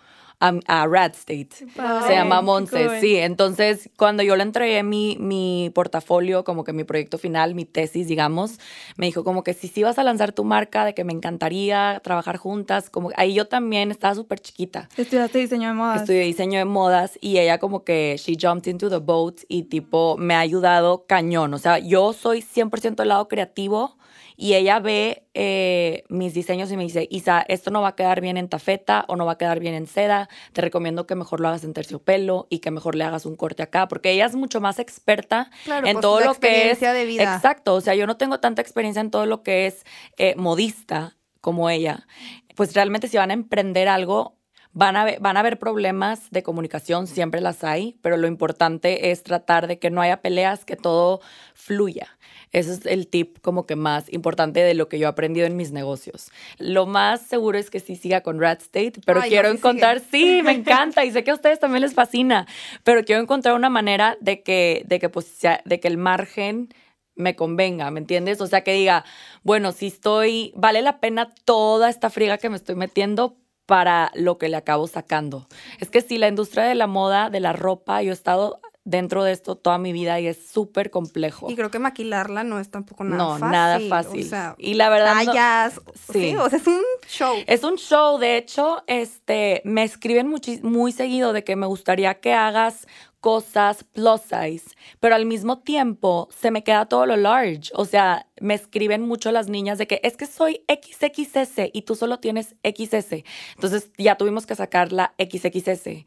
[0.66, 1.50] a, Rad State.
[1.52, 3.16] Se llama Monse, sí.
[3.16, 8.08] Entonces, cuando yo le entregué mi, mi portafolio, como que mi proyecto final, mi tesis,
[8.08, 8.58] digamos,
[8.96, 12.00] me dijo como que si sí vas a lanzar tu marca, de que me encantaría
[12.02, 14.88] trabajar juntas, como ahí yo también estaba súper chiquita.
[14.96, 16.00] Estudiaste diseño de modas.
[16.00, 20.16] Estudié diseño de modas y ella como que she jumped into the boat y tipo
[20.18, 21.54] me ha ayudado cañón.
[21.54, 23.96] O sea, yo soy 100% del lado creativo
[24.42, 28.20] y ella ve eh, mis diseños y me dice, Isa, esto no va a quedar
[28.20, 31.38] bien en tafeta o no va a quedar bien en seda, te recomiendo que mejor
[31.38, 34.34] lo hagas en terciopelo y que mejor le hagas un corte acá, porque ella es
[34.34, 35.48] mucho más experta
[35.84, 36.80] en todo lo que es...
[36.80, 37.36] De vida.
[37.36, 41.16] Exacto, o sea, yo no tengo tanta experiencia en todo lo que es eh, modista
[41.40, 42.08] como ella.
[42.56, 44.40] Pues realmente si van a emprender algo,
[44.74, 49.22] Van a, van a haber problemas de comunicación, siempre las hay, pero lo importante es
[49.22, 51.20] tratar de que no haya peleas, que todo
[51.52, 52.16] fluya.
[52.52, 55.56] Ese es el tip como que más importante de lo que yo he aprendido en
[55.56, 56.30] mis negocios.
[56.58, 60.52] Lo más seguro es que sí siga con Rat State, pero quiero encontrar, sí, me
[60.52, 62.46] encanta y sé que a ustedes también les fascina,
[62.84, 66.68] pero quiero encontrar una manera de que, de que, pues, de que el margen
[67.14, 68.40] me convenga, ¿me entiendes?
[68.40, 69.04] O sea, que diga,
[69.42, 73.36] bueno, si estoy, vale la pena toda esta friga que me estoy metiendo
[73.66, 75.46] para lo que le acabo sacando.
[75.78, 79.22] Es que si la industria de la moda, de la ropa, yo he estado dentro
[79.22, 81.50] de esto toda mi vida y es súper complejo.
[81.50, 83.44] Y creo que maquilarla no es tampoco nada fácil.
[83.44, 84.26] No, nada fácil.
[84.26, 85.24] O sea, y la verdad.
[85.24, 85.80] Tallas.
[86.12, 86.34] sí.
[86.34, 87.36] o sea, es un show.
[87.46, 88.18] Es un show.
[88.18, 92.86] De hecho, este, me escriben muy seguido de que me gustaría que hagas
[93.22, 97.70] cosas plus size, pero al mismo tiempo se me queda todo lo large.
[97.72, 101.94] O sea, me escriben mucho las niñas de que es que soy XXS y tú
[101.94, 103.24] solo tienes XS.
[103.54, 106.04] Entonces ya tuvimos que sacar la XXS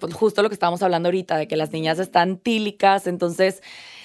[0.00, 3.62] pues justo lo que estábamos hablando ahorita, de que las niñas están tílicas, entonces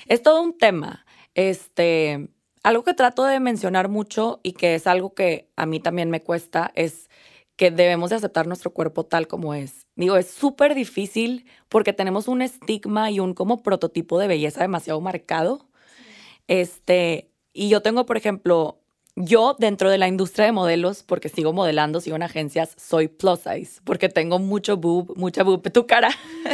[0.07, 1.05] es todo un tema.
[1.33, 2.29] Este,
[2.61, 6.21] algo que trato de mencionar mucho y que es algo que a mí también me
[6.21, 7.09] cuesta es
[7.55, 9.84] que debemos de aceptar nuestro cuerpo tal como es.
[9.95, 14.99] Digo, es súper difícil porque tenemos un estigma y un como prototipo de belleza demasiado
[15.01, 15.69] marcado.
[16.47, 18.81] Este, y yo tengo, por ejemplo,
[19.15, 23.39] yo dentro de la industria de modelos, porque sigo modelando, sigo en agencias, soy plus
[23.39, 26.09] size, porque tengo mucho boob, mucha boob, tu cara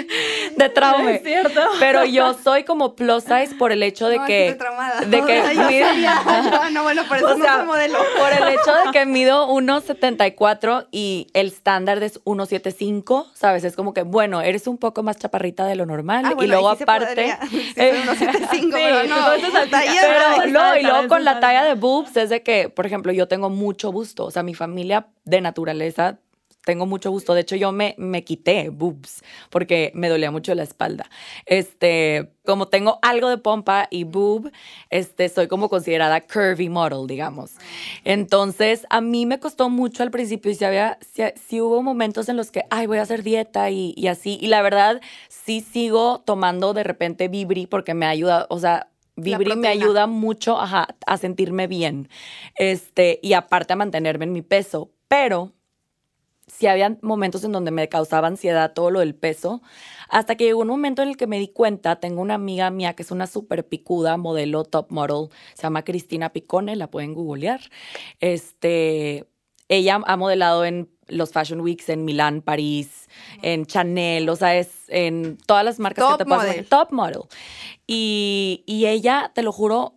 [0.57, 1.11] de trauma.
[1.11, 1.59] Es cierto.
[1.79, 4.49] Pero yo soy como plus size por el hecho de que...
[4.49, 5.01] Estoy traumada.
[5.01, 5.41] De que
[6.51, 7.97] no, no, bueno, por eso no soy modelo.
[8.19, 13.63] Por el hecho de que mido 1,74 y el estándar es 1,75, ¿sabes?
[13.63, 16.25] Es como que, bueno, eres un poco más chaparrita de lo normal.
[16.27, 17.35] Ah, y luego aparte...
[17.49, 19.15] Sí, 1,75, pero no.
[19.81, 23.27] Pero, no, y luego con la talla de boobs es de que por ejemplo, yo
[23.27, 26.19] tengo mucho gusto, o sea, mi familia de naturaleza
[26.65, 27.33] tengo mucho gusto.
[27.33, 31.09] De hecho, yo me, me quité boobs porque me dolía mucho la espalda.
[31.45, 34.51] Este, como tengo algo de pompa y boob,
[34.89, 37.51] este, soy como considerada curvy model, digamos.
[38.03, 40.99] Entonces, a mí me costó mucho al principio y si, había,
[41.47, 44.37] si, hubo momentos en los que, ay, voy a hacer dieta y, y así.
[44.41, 49.55] Y la verdad, sí sigo tomando de repente Vibri porque me ayuda, o sea, Vibri
[49.55, 52.09] me ayuda mucho a sentirme bien.
[52.55, 54.91] Este, y aparte a mantenerme en mi peso.
[55.07, 55.53] Pero
[56.51, 59.61] si había momentos en donde me causaba ansiedad todo lo del peso,
[60.09, 62.93] hasta que llegó un momento en el que me di cuenta, tengo una amiga mía
[62.93, 67.61] que es una súper picuda, modelo top model, se llama Cristina Picone, la pueden googlear.
[68.19, 69.27] Este,
[69.69, 73.07] ella ha modelado en los Fashion Weeks en Milán, París,
[73.41, 76.65] en Chanel, o sea, es en todas las marcas que te pasan.
[76.65, 77.21] Top model.
[77.87, 79.95] Y, y ella, te lo juro,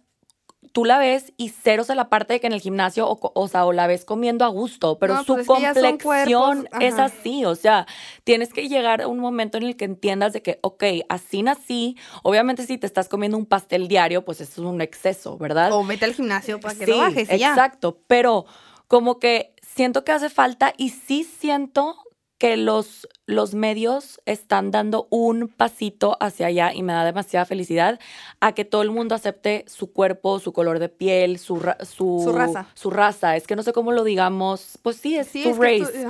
[0.74, 3.48] tú la ves y cero se la parte de que en el gimnasio, o, o
[3.48, 7.86] sea, o la ves comiendo a gusto, pero su pues complexión es así, o sea,
[8.24, 11.96] tienes que llegar a un momento en el que entiendas de que, ok, así nací,
[12.24, 15.72] obviamente si te estás comiendo un pastel diario, pues eso es un exceso, ¿verdad?
[15.72, 18.44] O vete al gimnasio para que lo bajes y Exacto, pero
[18.88, 21.96] como que siento que hace falta y sí siento
[22.38, 27.98] que los, los medios están dando un pasito hacia allá y me da demasiada felicidad
[28.40, 32.66] a que todo el mundo acepte su cuerpo, su color de piel, su, su, raza.
[32.74, 33.36] Su raza.
[33.36, 34.78] Es que no sé cómo lo digamos.
[34.82, 36.06] Pues sí, es su race.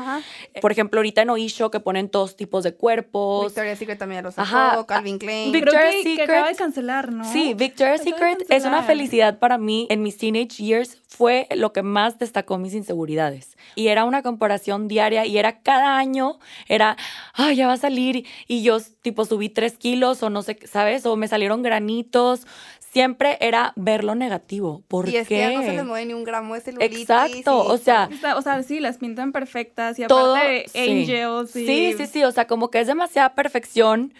[0.60, 3.46] Por ejemplo, ahorita en Oisho que ponen todos tipos de cuerpos.
[3.46, 5.52] Victoria's Secret también lo sacó, Calvin Klein.
[5.52, 6.16] Victoria's Secret.
[6.16, 7.24] Que acaba de cancelar, ¿no?
[7.24, 9.86] Sí, Victoria's Secret es una felicidad para mí.
[9.90, 13.56] En mis teenage years fue lo que más destacó mis inseguridades.
[13.76, 16.96] Y era una comparación diaria y era cada año, era,
[17.34, 18.26] ay, ya va a salir.
[18.46, 21.06] Y yo, tipo, subí tres kilos o no sé, ¿sabes?
[21.06, 22.46] O me salieron granitos.
[22.78, 24.82] Siempre era ver lo negativo.
[24.86, 25.34] ¿Por y es qué?
[25.34, 27.00] que ya no se le mueve ni un gramo de celulitis.
[27.00, 28.08] Exacto, o sea...
[28.36, 32.70] O sea, sí, las pintan perfectas y aparte angels Sí, sí, sí, o sea, como
[32.70, 34.14] que es demasiada perfección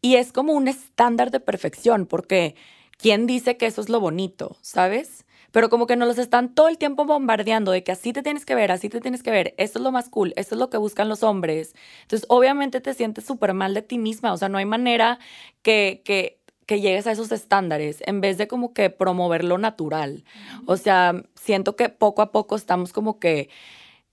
[0.00, 2.54] y es como un estándar de perfección porque
[2.98, 5.24] ¿quién dice que eso es lo bonito, sabes?
[5.52, 8.44] Pero como que nos los están todo el tiempo bombardeando de que así te tienes
[8.44, 10.70] que ver, así te tienes que ver, esto es lo más cool, esto es lo
[10.70, 11.74] que buscan los hombres.
[12.02, 15.18] Entonces, obviamente te sientes súper mal de ti misma, o sea, no hay manera
[15.62, 20.24] que, que, que llegues a esos estándares en vez de como que promover lo natural.
[20.66, 23.48] O sea, siento que poco a poco estamos como que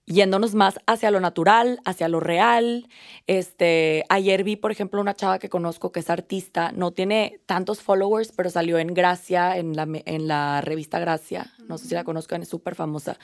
[0.06, 2.88] yéndonos más hacia lo natural, hacia lo real.
[3.28, 7.82] Este, ayer vi, por ejemplo, una chava que conozco que es artista, no tiene tantos
[7.82, 12.04] followers, pero salió en Gracia, en la, en la revista Gracia, no sé si la
[12.04, 13.18] conozcan, es súper famosa.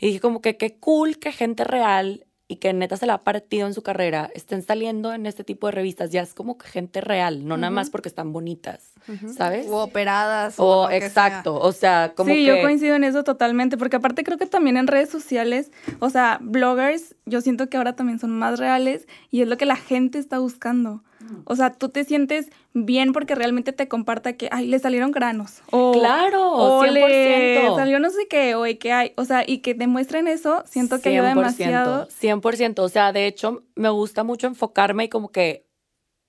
[0.00, 3.24] Y dije como que qué cool que gente real y que neta se la ha
[3.24, 6.10] partido en su carrera estén saliendo en este tipo de revistas.
[6.10, 8.92] Ya es como que gente real, no nada más porque están bonitas,
[9.36, 9.66] ¿sabes?
[9.68, 10.54] O operadas.
[10.58, 14.46] O, exacto, o sea, como sí, yo coincido en eso totalmente, porque aparte creo que
[14.46, 19.08] también en redes sociales, o sea, bloggers, yo siento que ahora también son más reales
[19.30, 21.02] y es lo que la gente está buscando.
[21.44, 25.62] O sea, tú te sientes bien porque realmente te comparta que, ay, le salieron granos.
[25.70, 29.12] O, claro, o le salió no sé qué, o que hay.
[29.16, 32.08] O sea, y que demuestren eso, siento que ayuda demasiado.
[32.08, 32.78] 100%.
[32.80, 35.66] O sea, de hecho, me gusta mucho enfocarme y como que,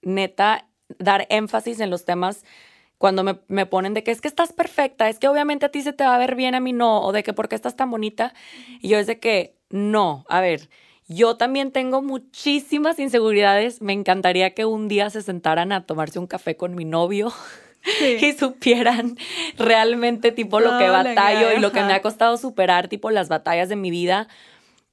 [0.02, 0.68] neta,
[1.00, 2.44] dar énfasis en los temas
[2.98, 5.82] cuando me, me, ponen de que es que estás perfecta, es que obviamente a ti
[5.82, 7.92] se te va a ver bien, a mí no, o de que porque estás tan
[7.92, 8.34] bonita.
[8.82, 10.70] Y yo es de que, no, a ver,
[11.08, 13.82] yo también tengo muchísimas inseguridades.
[13.82, 17.32] Me encantaría que un día se sentaran a tomarse un café con mi novio.
[18.22, 19.18] y supieran
[19.58, 23.70] realmente tipo lo que batallo y lo que me ha costado superar, tipo las batallas
[23.70, 24.28] de mi vida,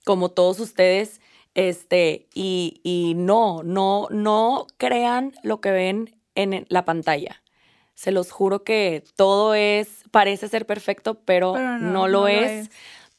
[0.05, 1.21] como todos ustedes.
[1.55, 7.43] Este, y, y no, no, no crean lo que ven en la pantalla.
[7.95, 12.71] Se los juro que todo es, parece ser perfecto, pero, no, lo, es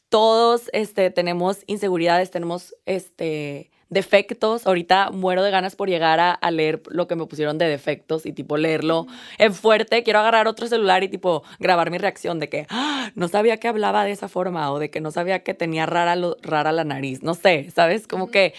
[0.08, 4.66] todos este, tenemos inseguridades, tenemos este, defectos.
[4.66, 8.32] Ahorita muero de ganas por llegar a, leer lo que me pusieron de defectos y
[8.32, 9.06] tipo leerlo
[9.38, 10.02] en fuerte.
[10.02, 13.10] Quiero agarrar otro celular y tipo grabar mi reacción de que ¡Ah!
[13.14, 16.16] no sabía que hablaba de esa forma o de que no sabía que tenía rara,
[16.42, 17.22] rara la nariz.
[17.22, 18.06] No sé, ¿sabes?
[18.06, 18.54] Como que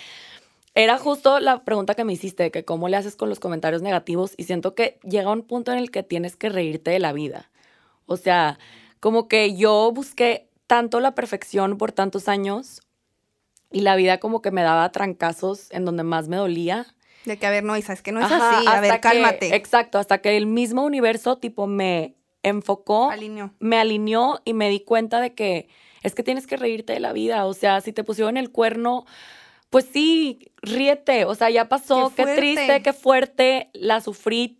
[0.75, 4.33] era justo la pregunta que me hiciste, que cómo le haces con los comentarios negativos
[4.37, 7.49] y siento que llega un punto en el que tienes que reírte de la vida.
[8.05, 8.59] O sea,
[8.99, 12.81] como que yo busqué tanto la perfección por tantos años
[13.71, 16.85] y la vida como que me daba trancazos en donde más me dolía.
[17.25, 19.55] De que, a ver, no, Isa, es que no es así, a ver, cálmate.
[19.55, 23.53] exacto, hasta que el mismo universo tipo me enfocó, alineó.
[23.59, 25.67] me alineó y me di cuenta de que
[26.03, 29.05] es que tienes que reírte de la vida, o sea, si te pusieron el cuerno,
[29.69, 34.56] pues sí, ríete, o sea, ya pasó, qué, qué triste, qué fuerte, la sufrí,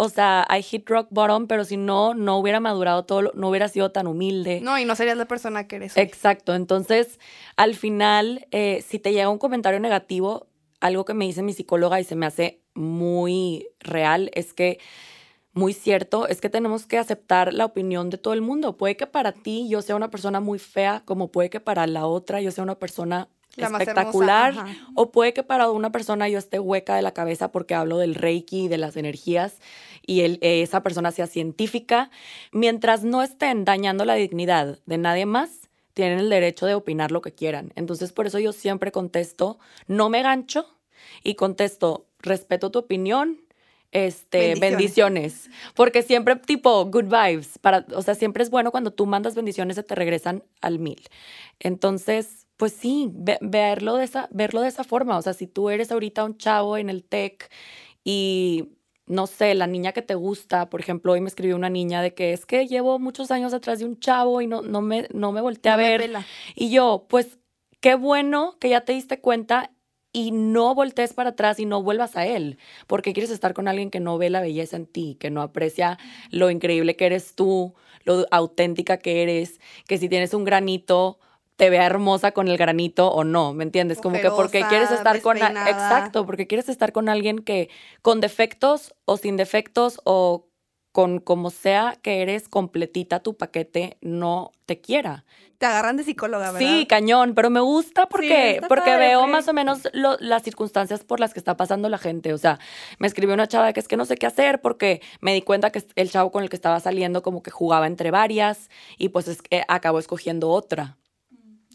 [0.00, 3.68] o sea, I hit rock bottom, pero si no, no hubiera madurado todo, no hubiera
[3.68, 4.60] sido tan humilde.
[4.60, 5.96] No, y no serías la persona que eres.
[5.96, 7.18] Exacto, entonces,
[7.56, 10.46] al final, eh, si te llega un comentario negativo,
[10.80, 14.78] algo que me dice mi psicóloga y se me hace muy real es que,
[15.52, 18.76] muy cierto, es que tenemos que aceptar la opinión de todo el mundo.
[18.76, 22.06] Puede que para ti yo sea una persona muy fea, como puede que para la
[22.06, 23.28] otra yo sea una persona
[23.64, 24.54] espectacular.
[24.94, 28.14] O puede que para una persona yo esté hueca de la cabeza porque hablo del
[28.14, 29.58] reiki y de las energías
[30.06, 32.10] y esa persona sea científica.
[32.52, 37.20] Mientras no estén dañando la dignidad de nadie más, tienen el derecho de opinar lo
[37.20, 37.72] que quieran.
[37.76, 40.66] Entonces por eso yo siempre contesto, no me gancho
[41.22, 43.40] y contesto, respeto tu opinión,
[43.90, 44.70] este, bendiciones.
[44.70, 45.50] bendiciones.
[45.74, 47.58] Porque siempre, tipo, good vibes.
[47.58, 51.02] Para, o sea, siempre es bueno cuando tú mandas bendiciones, se te regresan al mil.
[51.58, 55.16] Entonces, pues sí, verlo, de esa, verlo de esa forma.
[55.16, 57.50] O sea, si tú eres ahorita un chavo en el tech
[58.04, 58.70] y
[59.06, 62.14] no sé, la niña que te gusta, por ejemplo, hoy me escribió una niña de
[62.14, 65.30] que es que llevo muchos años atrás de un chavo y no, no, me, no
[65.30, 66.10] me volteé a ver.
[66.56, 67.38] Y yo, pues
[67.80, 69.70] qué bueno que ya te diste cuenta
[70.12, 73.90] y no voltees para atrás y no vuelvas a él, porque quieres estar con alguien
[73.90, 75.96] que no ve la belleza en ti, que no aprecia
[76.30, 81.20] lo increíble que eres tú, lo auténtica que eres, que si tienes un granito,
[81.58, 84.00] te vea hermosa con el granito o no, ¿me entiendes?
[84.00, 87.68] Como que porque quieres estar con exacto, porque quieres estar con alguien que
[88.00, 90.46] con defectos o sin defectos o
[90.92, 95.24] con como sea que eres completita tu paquete no te quiera.
[95.58, 96.60] Te agarran de psicóloga, ¿verdad?
[96.60, 101.34] Sí, cañón, pero me gusta porque, porque veo más o menos las circunstancias por las
[101.34, 102.32] que está pasando la gente.
[102.32, 102.60] O sea,
[103.00, 105.72] me escribió una chava que es que no sé qué hacer porque me di cuenta
[105.72, 109.26] que el chavo con el que estaba saliendo como que jugaba entre varias y pues
[109.26, 110.96] es que acabó escogiendo otra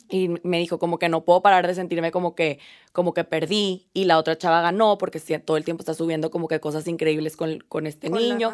[0.10, 2.60] y me dijo como que no puedo parar de sentirme como que
[2.92, 6.48] como que perdí y la otra chava ganó porque todo el tiempo está subiendo como
[6.48, 8.54] que cosas increíbles con, con este niño.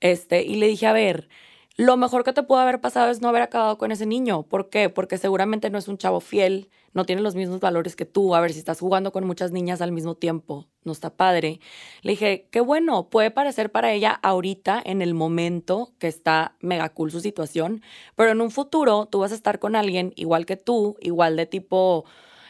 [0.00, 1.28] este, y le dije, a ver,
[1.76, 4.44] lo mejor que te pudo haber pasado es no haber acabado con ese niño.
[4.44, 4.88] ¿Por qué?
[4.88, 8.34] Porque seguramente no es un chavo fiel, no tiene los mismos valores que tú.
[8.34, 11.60] A ver, si estás jugando con muchas niñas al mismo tiempo, no está padre.
[12.00, 16.88] Le dije, qué bueno, puede parecer para ella ahorita, en el momento que está mega
[16.88, 17.82] cool su situación,
[18.14, 21.44] pero en un futuro tú vas a estar con alguien igual que tú, igual de
[21.44, 22.06] tipo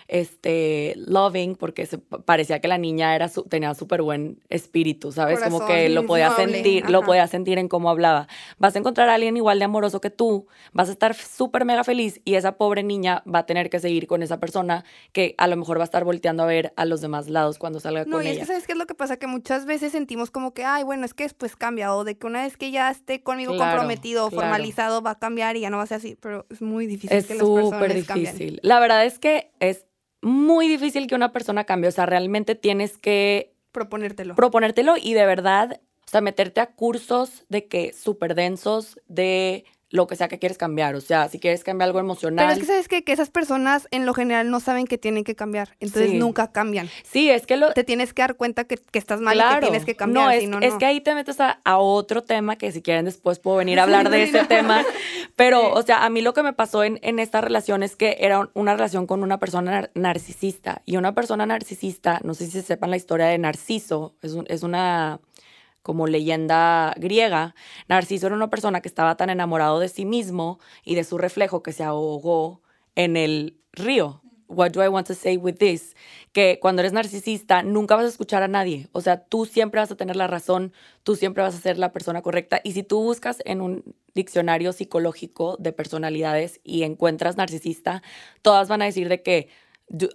[0.09, 5.41] este, loving, porque se, parecía que la niña era tenía súper buen espíritu, ¿sabes?
[5.41, 8.29] Como que lo podía sentir, lo podía sentir en cómo hablaba.
[8.59, 11.85] Vas a encontrar a alguien igual de amoroso que tú, vas a estar súper mega
[11.85, 15.47] feliz y esa pobre niña va a tener que seguir con esa persona que a
[15.47, 18.15] lo mejor va a estar volteando a ver a los demás lados cuando salga con
[18.15, 18.23] ella.
[18.23, 19.17] No, y es que ¿sabes qué es lo que pasa?
[19.17, 22.27] Que muchas veces sentimos como que, ay, bueno, es que después cambia, o de que
[22.27, 25.79] una vez que ya esté conmigo comprometido o formalizado va a cambiar y ya no
[25.79, 28.61] va a ser así, pero es muy difícil es personas difícil.
[28.63, 29.87] La verdad es que es
[30.27, 31.89] muy difícil que una persona cambie.
[31.89, 33.55] O sea, realmente tienes que...
[33.73, 34.35] Proponértelo.
[34.35, 39.65] Proponértelo y de verdad, o sea, meterte a cursos de que súper densos de
[39.97, 40.95] lo que sea que quieres cambiar.
[40.95, 42.47] O sea, si quieres cambiar algo emocional.
[42.47, 45.25] Pero es que sabes que, que esas personas en lo general no saben que tienen
[45.25, 45.77] que cambiar.
[45.81, 46.89] Entonces nunca cambian.
[47.03, 47.73] Sí, es que lo.
[47.73, 50.25] Te tienes que dar cuenta que, estás mal y que tienes que cambiar.
[50.27, 53.39] No, es, no, es que ahí te metes a, otro tema que si quieren después
[53.39, 54.85] puedo venir a hablar de ese tema.
[55.35, 58.17] Pero, o sea, a mí lo que me pasó en, en esta relación es que
[58.21, 60.83] era una relación con una persona narcisista.
[60.85, 65.21] Y una persona narcisista, no sé si sepan la historia de Narciso, es, es una
[65.87, 67.55] como leyenda griega,
[67.87, 71.63] Narciso era una persona que estaba tan enamorado de sí mismo y de su reflejo
[71.63, 72.61] que se ahogó
[72.97, 74.21] en el río.
[74.49, 75.95] What do I want to say with this?
[76.33, 78.89] Que cuando eres narcisista nunca vas a escuchar a nadie.
[78.91, 80.73] O sea, tú siempre vas a tener la razón,
[81.05, 82.61] tú siempre vas a ser la persona correcta.
[82.65, 88.03] Y si tú buscas en un diccionario psicológico de personalidades y encuentras narcisista,
[88.43, 89.51] todas van a decir de que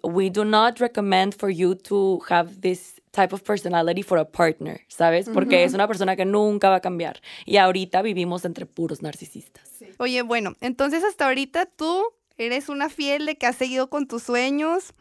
[0.03, 4.81] we do not recommend for you to have this type of personality for a partner,
[4.87, 5.29] ¿sabes?
[5.29, 7.21] Porque es una persona que nunca va a cambiar.
[7.45, 9.69] Y ahorita vivimos entre puros narcisistas.
[9.97, 12.03] Oye, bueno, entonces hasta ahorita tú
[12.37, 14.93] eres una fiel de que has seguido con tus sueños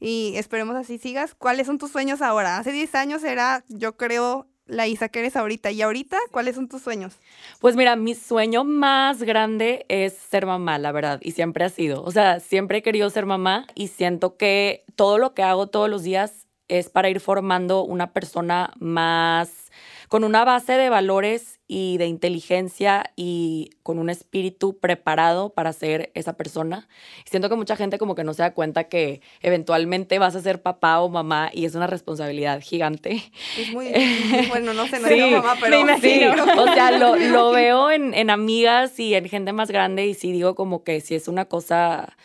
[0.00, 1.34] y esperemos así sigas.
[1.34, 2.58] ¿Cuáles son tus sueños ahora?
[2.58, 5.70] Hace 10 años era, yo creo, la Isa que eres ahorita.
[5.70, 7.14] ¿Y ahorita cuáles son tus sueños?
[7.60, 12.02] Pues mira, mi sueño más grande es ser mamá, la verdad, y siempre ha sido.
[12.02, 15.88] O sea, siempre he querido ser mamá y siento que todo lo que hago todos
[15.88, 19.65] los días es para ir formando una persona más
[20.08, 26.10] con una base de valores y de inteligencia y con un espíritu preparado para ser
[26.14, 26.88] esa persona.
[27.24, 30.62] Siento que mucha gente como que no se da cuenta que eventualmente vas a ser
[30.62, 33.22] papá o mamá y es una responsabilidad gigante.
[33.58, 33.92] Es muy
[34.48, 38.30] bueno, no sé, no sí, mamá, pero sí, o sea, lo, lo veo en, en
[38.30, 42.16] amigas y en gente más grande y sí digo como que si es una cosa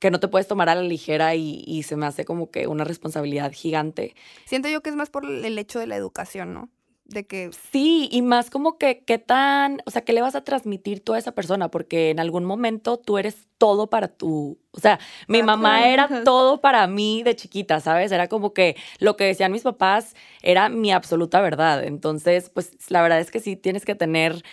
[0.00, 2.84] que no te puedes tomar a la ligera y, se me hace como que una
[2.84, 4.14] responsabilidad gigante.
[4.46, 6.70] Siento yo que es más por el hecho de la educación, ¿no?
[7.10, 7.50] De que...
[7.72, 11.12] Sí, y más como que qué tan, o sea, qué le vas a transmitir tú
[11.12, 15.42] a esa persona, porque en algún momento tú eres todo para tu, o sea, mi
[15.42, 18.12] mamá era todo para mí de chiquita, ¿sabes?
[18.12, 21.82] Era como que lo que decían mis papás era mi absoluta verdad.
[21.82, 24.44] Entonces, pues la verdad es que sí tienes que tener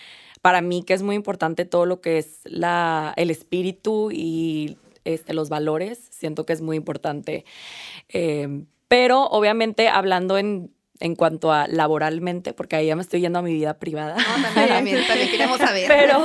[0.42, 5.32] para mí que es muy importante todo lo que es la, el espíritu y este,
[5.32, 7.44] los valores, siento que es muy importante.
[8.08, 13.38] Em, pero obviamente hablando en, en cuanto a laboralmente, porque ahí ya me estoy yendo
[13.38, 14.16] a mi vida privada.
[14.16, 15.86] No, también, también, queremos saber.
[15.88, 16.24] Pero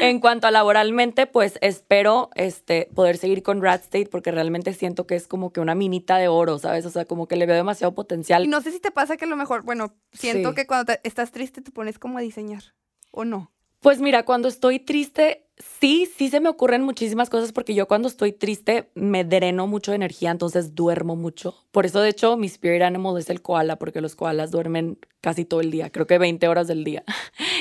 [0.00, 5.06] en cuanto a laboralmente, pues espero este, poder seguir con Rat State porque realmente siento
[5.06, 6.86] que es como que una minita de oro, ¿sabes?
[6.86, 8.44] O sea, como que le veo demasiado potencial.
[8.44, 11.32] Y no sé si te pasa que a lo mejor, bueno, siento que cuando estás
[11.32, 12.74] triste te pones como a diseñar,
[13.10, 13.52] ¿o no?
[13.80, 18.08] Pues mira, cuando estoy triste, sí, sí se me ocurren muchísimas cosas porque yo cuando
[18.08, 21.54] estoy triste me dreno mucho de energía, entonces duermo mucho.
[21.72, 25.44] Por eso, de hecho, mi spirit animal es el koala, porque los koalas duermen casi
[25.44, 27.04] todo el día, creo que 20 horas del día.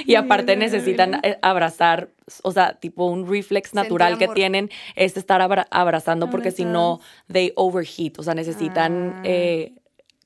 [0.07, 2.11] Y aparte necesitan eh, abrazar,
[2.43, 5.41] o sea, tipo un reflex natural que tienen es estar
[5.71, 6.99] abrazando porque si no,
[7.31, 9.13] they overheat, o sea, necesitan...
[9.15, 9.21] Ah.
[9.23, 9.73] Eh,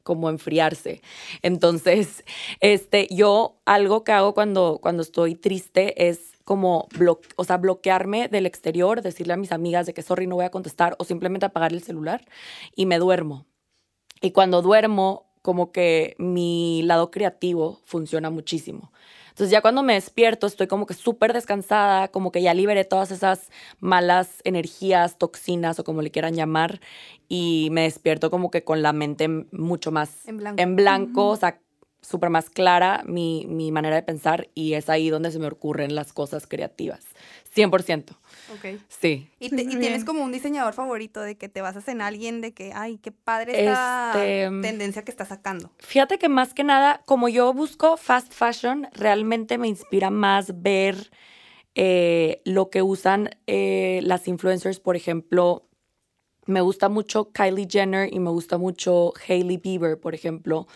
[0.10, 1.04] como enfriarse.
[1.44, 2.24] Entonces,
[2.62, 6.88] este, yo algo que hago cuando, cuando estoy triste es como
[7.36, 10.50] o sea, bloquearme del exterior, decirle a mis amigas de que sorry, no voy a
[10.50, 12.26] contestar o simplemente apagar el celular
[12.76, 13.46] y me duermo.
[14.20, 18.92] Y cuando duermo, como que mi lado creativo funciona muchísimo.
[19.40, 23.10] Entonces ya cuando me despierto estoy como que súper descansada, como que ya liberé todas
[23.10, 26.82] esas malas energías, toxinas o como le quieran llamar
[27.30, 31.38] y me despierto como que con la mente mucho más en blanco, en blanco o
[31.38, 31.62] sea,
[32.02, 35.96] súper más clara mi, mi, manera de pensar y es ahí donde se me ocurren
[35.96, 37.06] las cosas creativas.
[37.56, 38.16] 100%.
[38.54, 38.80] Ok.
[38.88, 39.30] Sí.
[39.40, 42.98] ¿Y, tienes como un diseñador favorito de que te basas en alguien de que, ay,
[42.98, 45.72] qué padre esta este, tendencia que está sacando?
[45.80, 51.12] Fíjate que más que nada, como yo busco fast fashion, realmente me inspira más ver
[51.76, 55.68] eh, lo que usan eh, las influencers, por ejemplo,
[56.46, 60.68] me gusta mucho Kylie Jenner y me gusta mucho Hailey Bieber, por ejemplo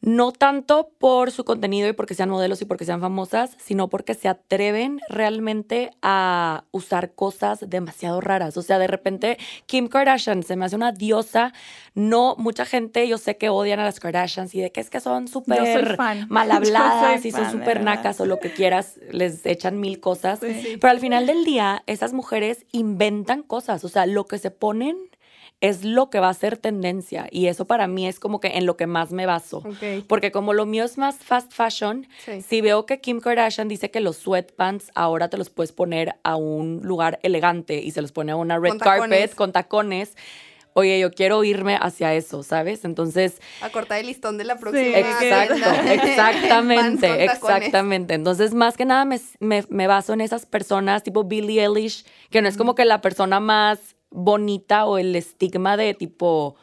[0.00, 4.14] no tanto por su contenido y porque sean modelos y porque sean famosas, sino porque
[4.14, 8.56] se atreven realmente a usar cosas demasiado raras.
[8.56, 11.52] O sea, de repente Kim Kardashian se me hace una diosa.
[11.94, 15.00] No, mucha gente yo sé que odian a las Kardashians y de que es que
[15.00, 15.98] son súper
[16.28, 20.40] mal habladas y son súper nacas o lo que quieras, les echan mil cosas.
[20.40, 23.84] Pero al final del día, esas mujeres inventan cosas.
[23.84, 24.96] O sea, lo que se ponen
[25.60, 28.64] es lo que va a ser tendencia y eso para mí es como que en
[28.64, 29.62] lo que más me baso.
[30.06, 32.06] Porque como lo mío es más fast fashion,
[32.46, 36.36] si veo que Kim Kardashian dice que los sweatpants ahora te los puedes poner a
[36.36, 40.16] un lugar elegante y se los pone a una red carpet con tacones.
[40.72, 42.84] Oye, yo quiero irme hacia eso, ¿sabes?
[42.84, 43.40] Entonces...
[43.60, 44.98] A cortar el listón de la próxima.
[44.98, 45.54] exacto,
[45.90, 48.14] exactamente, exactamente.
[48.14, 52.40] Entonces, más que nada me, me, me baso en esas personas tipo Billie Eilish, que
[52.40, 56.56] no es como que la persona más bonita o el estigma de tipo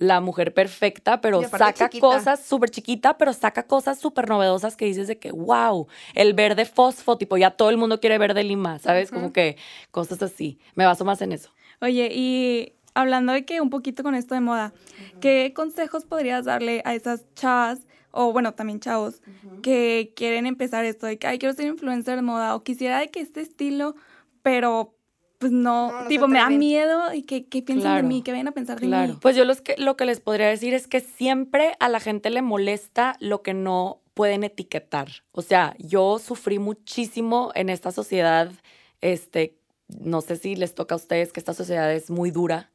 [0.00, 5.08] la mujer perfecta, pero saca cosas súper chiquita, pero saca cosas súper novedosas que dices
[5.08, 9.10] de que, wow, el verde fosfo, tipo, ya todo el mundo quiere verde lima, ¿sabes?
[9.10, 9.58] Como que
[9.90, 10.58] cosas así.
[10.74, 11.50] Me baso más en eso.
[11.82, 14.72] Oye, y hablando de que un poquito con esto de moda,
[15.20, 19.20] ¿qué consejos podrías darle a esas chavas o bueno, también chavos
[19.62, 23.08] que quieren empezar esto de que, ay, quiero ser influencer de moda o quisiera de
[23.08, 23.94] que este estilo,
[24.42, 24.94] pero
[25.40, 28.78] pues no, tipo, me da miedo y que, piensen de mí, que vayan a pensar
[28.78, 29.18] de mí.
[29.22, 32.28] Pues yo los que, lo que les podría decir es que siempre a la gente
[32.28, 35.08] le molesta lo que no pueden etiquetar.
[35.32, 38.52] O sea, yo sufrí muchísimo en esta sociedad,
[39.00, 39.56] este,
[39.98, 42.70] no sé si les toca a ustedes que esta sociedad es muy dura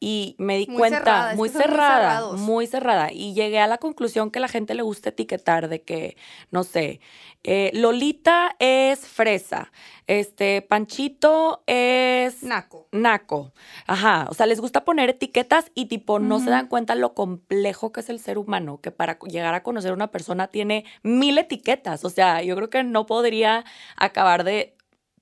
[0.00, 3.12] y me di cuenta, muy cerrada, muy, cerrada.
[3.12, 6.16] Y llegué a la conclusión que a la gente le gusta etiquetar de que,
[6.50, 7.00] no sé,
[7.42, 9.72] eh, Lolita es fresa,
[10.06, 12.42] este, Panchito es...
[12.42, 12.88] Naco.
[12.92, 13.52] Naco.
[13.86, 17.92] Ajá, o sea, les gusta poner etiquetas y tipo no se dan cuenta lo complejo
[17.92, 21.38] que es el ser humano, que para llegar a conocer a una persona tiene mil
[21.38, 22.04] etiquetas.
[22.04, 23.64] O sea, yo creo que no podría
[23.96, 24.73] acabar de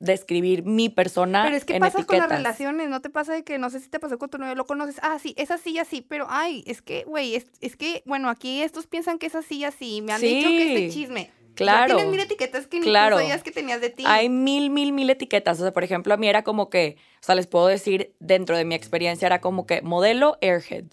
[0.03, 1.45] describir mi persona.
[1.45, 3.89] Pero es que pasa con las relaciones, no te pasa de que no sé si
[3.89, 6.83] te pasó con tu novio, lo conoces, ah, sí, es así, así, pero ay, es
[6.83, 10.21] que, güey, es, es, que, bueno, aquí estos piensan que es así, así, me han
[10.21, 11.31] dicho que este chisme.
[11.55, 11.95] Claro.
[11.97, 13.17] tienes mil etiquetas que claro.
[13.17, 14.05] ni sabías que tenías de ti.
[14.07, 15.61] Hay mil, mil, mil etiquetas.
[15.61, 18.57] O sea, por ejemplo, a mí era como que, o sea, les puedo decir, dentro
[18.57, 20.87] de mi experiencia era como que modelo airhead.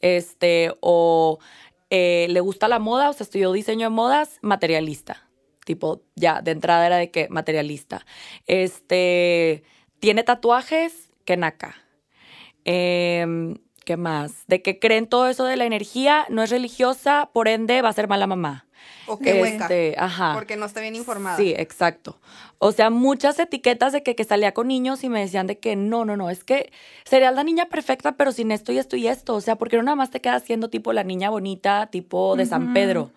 [0.00, 1.38] Este, o
[1.88, 5.23] eh, le gusta la moda, o sea, estudió diseño de modas, materialista
[5.64, 8.06] tipo, ya, de entrada era de que materialista.
[8.46, 9.64] Este,
[9.98, 11.74] tiene tatuajes, que naca.
[12.64, 14.46] Em, ¿Qué más?
[14.46, 17.92] De que creen todo eso de la energía, no es religiosa, por ende va a
[17.92, 18.66] ser mala mamá.
[19.06, 20.32] O qué este, ajá.
[20.34, 21.36] Porque no está bien informada.
[21.36, 22.18] Sí, exacto.
[22.58, 25.76] O sea, muchas etiquetas de que, que salía con niños y me decían de que
[25.76, 26.72] no, no, no, es que
[27.04, 29.34] sería la niña perfecta, pero sin esto y esto y esto.
[29.34, 32.46] O sea, porque no nada más te quedas siendo tipo la niña bonita, tipo de
[32.46, 33.10] San Pedro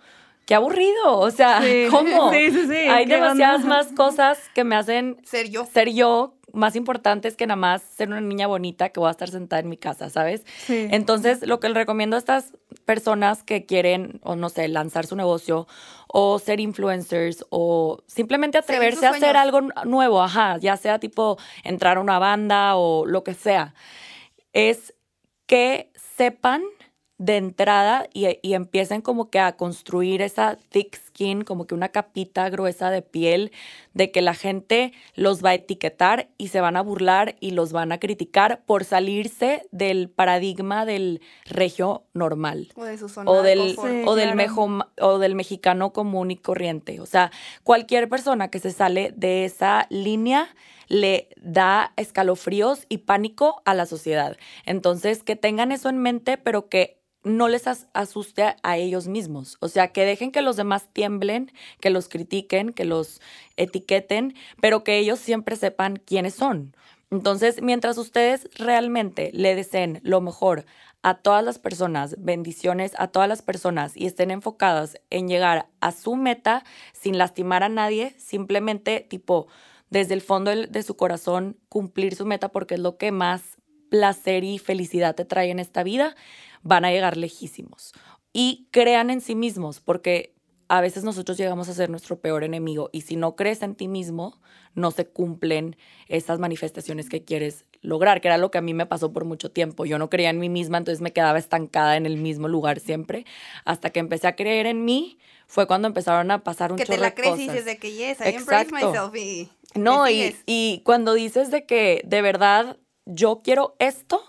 [0.48, 1.20] qué aburrido.
[1.20, 2.32] O sea, ¿cómo?
[2.32, 2.76] Sí, sí, sí.
[2.90, 5.66] Hay demasiadas más cosas que me hacen ser yo.
[5.66, 9.30] Ser yo más importantes que nada más ser una niña bonita que voy a estar
[9.30, 10.44] sentada en mi casa, ¿sabes?
[10.66, 10.88] Sí.
[10.90, 12.54] Entonces, lo que le recomiendo a estas
[12.86, 15.68] personas que quieren, o no sé, lanzar su negocio,
[16.08, 21.98] o ser influencers, o simplemente atreverse a hacer algo nuevo, ajá, ya sea tipo entrar
[21.98, 23.76] a una banda o lo que sea,
[24.54, 24.96] es
[25.46, 26.64] que sepan
[27.18, 31.90] de entrada y, y, empiecen como que a construir esa thick skin, como que una
[31.90, 33.52] capita gruesa de piel,
[33.94, 37.72] de que la gente los va a etiquetar y se van a burlar y los
[37.72, 42.70] van a criticar por salirse del paradigma del regio normal.
[42.76, 44.52] O, de su o del, o, del
[45.02, 47.00] o del mexicano común y corriente.
[47.00, 47.32] O sea,
[47.64, 50.50] cualquier persona que se sale de esa línea
[50.88, 54.38] le da escalofríos y pánico a la sociedad.
[54.66, 56.98] Entonces, que tengan eso en mente, pero que
[57.28, 59.58] no les asuste a ellos mismos.
[59.60, 63.22] O sea, que dejen que los demás tiemblen, que los critiquen, que los
[63.56, 66.76] etiqueten, pero que ellos siempre sepan quiénes son.
[67.10, 70.66] Entonces, mientras ustedes realmente le deseen lo mejor
[71.04, 75.92] a todas las personas, bendiciones a todas las personas y estén enfocadas en llegar a
[75.92, 79.48] su meta sin lastimar a nadie, simplemente tipo
[79.90, 83.58] desde el fondo de su corazón cumplir su meta porque es lo que más
[83.90, 86.16] placer y felicidad te trae en esta vida,
[86.64, 87.94] van a llegar lejísimos.
[88.34, 90.36] y crean en sí mismos, porque
[90.68, 93.88] a veces nosotros llegamos a ser nuestro peor enemigo y si no crees en ti
[93.88, 94.40] mismo,
[94.76, 95.76] no se cumplen
[96.08, 99.50] esas manifestaciones que quieres lograr, que era lo que a mí me pasó por mucho
[99.50, 99.86] tiempo.
[99.86, 103.26] Yo no creía en mí misma, entonces me quedaba estancada en el mismo lugar siempre,
[103.66, 106.98] hasta que empecé a creer en mí, fue cuando empezaron a pasar un que chorro
[106.98, 107.54] te la de crees y cosas.
[107.54, 112.02] dices de que yes, I embrace myself y No, y, y cuando dices de que
[112.06, 114.22] de verdad yo quiero esto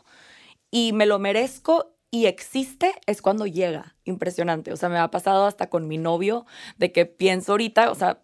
[0.71, 3.97] y me lo merezco y existe, es cuando llega.
[4.05, 4.73] Impresionante.
[4.73, 6.47] O sea, me ha pasado hasta con mi novio
[6.79, 8.23] de que pienso ahorita, o sea,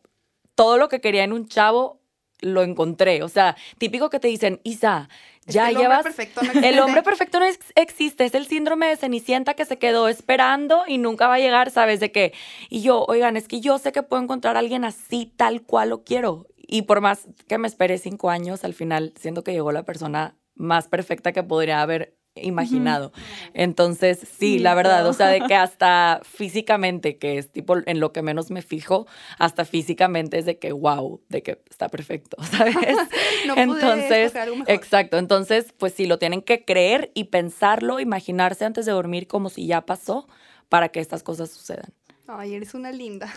[0.54, 2.00] todo lo que quería en un chavo
[2.40, 3.22] lo encontré.
[3.22, 5.08] O sea, típico que te dicen, Isa,
[5.46, 6.80] Es ya que el hombre perfecto no el existe.
[6.80, 10.98] hombre perfecto no ex- existe, es el síndrome de Cenicienta que se quedó esperando y
[10.98, 12.32] nunca va a llegar, ¿sabes de qué?
[12.70, 15.90] Y yo, oigan, es que yo sé que puedo encontrar a alguien así, tal cual
[15.90, 16.46] lo quiero.
[16.56, 20.36] Y por más que me esperé cinco años, al final siento que llegó la persona
[20.54, 23.12] más perfecta que podría haber imaginado.
[23.52, 28.12] Entonces, sí, la verdad, o sea, de que hasta físicamente, que es tipo en lo
[28.12, 29.06] que menos me fijo,
[29.38, 32.74] hasta físicamente es de que, wow, de que está perfecto, ¿sabes?
[33.46, 34.72] No pude Entonces, escoger algo mejor.
[34.74, 35.18] exacto.
[35.18, 39.66] Entonces, pues sí, lo tienen que creer y pensarlo, imaginarse antes de dormir como si
[39.66, 40.26] ya pasó
[40.68, 41.92] para que estas cosas sucedan.
[42.26, 43.28] Ay, eres una linda.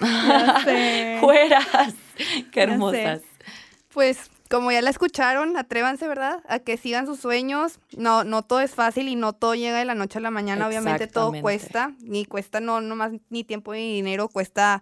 [1.19, 1.93] ¡Fueras!
[2.51, 3.21] ¡Qué hermosas!
[3.93, 6.41] Pues como ya la escucharon, atrévanse, ¿verdad?
[6.47, 7.79] A que sigan sus sueños.
[7.95, 10.67] No, no todo es fácil y no todo llega de la noche a la mañana.
[10.67, 11.93] Obviamente todo cuesta.
[12.01, 14.81] Ni cuesta no, no más ni tiempo ni dinero, cuesta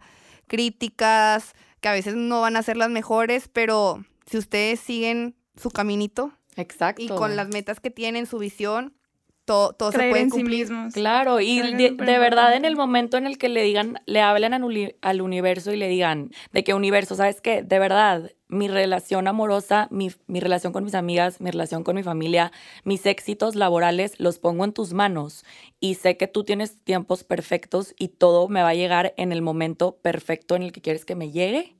[0.59, 5.69] críticas, que a veces no van a ser las mejores, pero si ustedes siguen su
[5.69, 7.01] caminito Exacto.
[7.01, 8.93] y con las metas que tienen, su visión,
[9.45, 10.69] todo, todo se puede sí cumplir.
[10.93, 14.63] Claro, y de, verdad en el momento en el que le digan, le hablen al,
[14.63, 17.61] uni- al universo y le digan de que universo, ¿sabes qué?
[17.61, 22.03] De verdad, mi relación amorosa, mi, mi relación con mis amigas, mi relación con mi
[22.03, 22.51] familia,
[22.83, 25.43] mis éxitos laborales, los pongo en tus manos
[25.79, 29.41] y sé que tú tienes tiempos perfectos y todo me va a llegar en el
[29.41, 31.75] momento perfecto en el que quieres que me llegue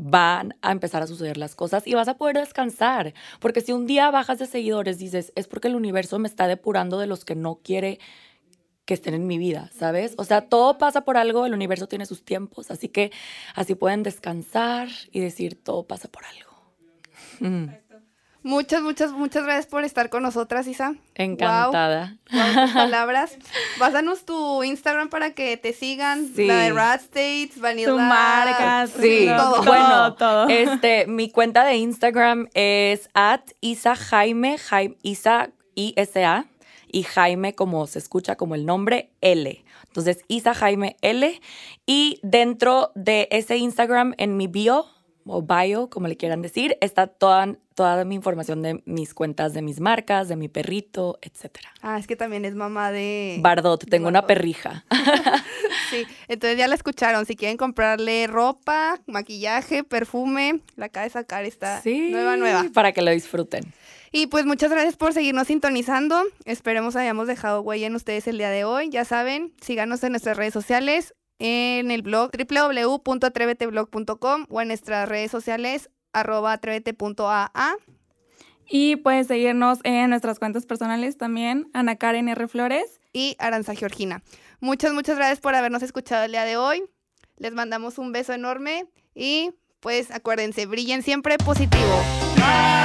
[0.00, 3.14] van a empezar a suceder las cosas y vas a poder descansar.
[3.40, 7.00] Porque si un día bajas de seguidores, dices, es porque el universo me está depurando
[7.00, 7.98] de los que no quiere
[8.88, 10.14] que estén en mi vida, ¿sabes?
[10.16, 13.12] O sea, todo pasa por algo, el universo tiene sus tiempos, así que
[13.54, 16.50] así pueden descansar y decir, todo pasa por algo.
[17.40, 17.68] Mm,
[18.42, 20.94] Muchas, muchas, muchas gracias por estar con nosotras, Isa.
[21.16, 22.16] encantada.
[22.32, 23.36] Wow, tus palabras.
[23.78, 26.32] Pásanos tu Instagram para que te sigan.
[26.34, 26.46] Sí.
[26.46, 27.88] La de Rat States, Vanilla.
[27.88, 29.64] Tu marca, Sí, todo, todo.
[29.64, 30.48] bueno, todo.
[30.48, 36.46] este, mi cuenta de Instagram es at Isa Jaime, Jaime Isa ISA
[36.92, 39.64] y Jaime como se escucha como el nombre L.
[39.86, 41.40] Entonces, Isa Jaime L
[41.86, 44.86] y dentro de ese Instagram en mi bio
[45.30, 49.62] o bio, como le quieran decir, está toda, toda mi información de mis cuentas de
[49.62, 51.70] mis marcas, de mi perrito, etcétera.
[51.82, 53.38] Ah, es que también es mamá de.
[53.40, 54.84] Bardot, tengo una perrija.
[55.90, 57.24] Sí, entonces ya la escucharon.
[57.24, 62.66] Si quieren comprarle ropa, maquillaje, perfume, la acaba de sacar, está Sí, nueva, nueva.
[62.74, 63.72] Para que lo disfruten.
[64.12, 66.22] Y pues muchas gracias por seguirnos sintonizando.
[66.44, 68.88] Esperemos hayamos dejado huella en ustedes el día de hoy.
[68.90, 75.30] Ya saben, síganos en nuestras redes sociales, en el blog www.atreveteblog.com o en nuestras redes
[75.30, 77.76] sociales arroba atrévete.aa.
[78.70, 82.48] Y puedes seguirnos en nuestras cuentas personales también, Ana Karen R.
[82.48, 83.00] Flores.
[83.12, 84.22] y Aranza Georgina.
[84.60, 86.82] Muchas, muchas gracias por habernos escuchado el día de hoy.
[87.38, 92.02] Les mandamos un beso enorme y pues acuérdense, brillen siempre positivo.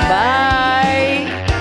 [0.09, 1.52] Bye.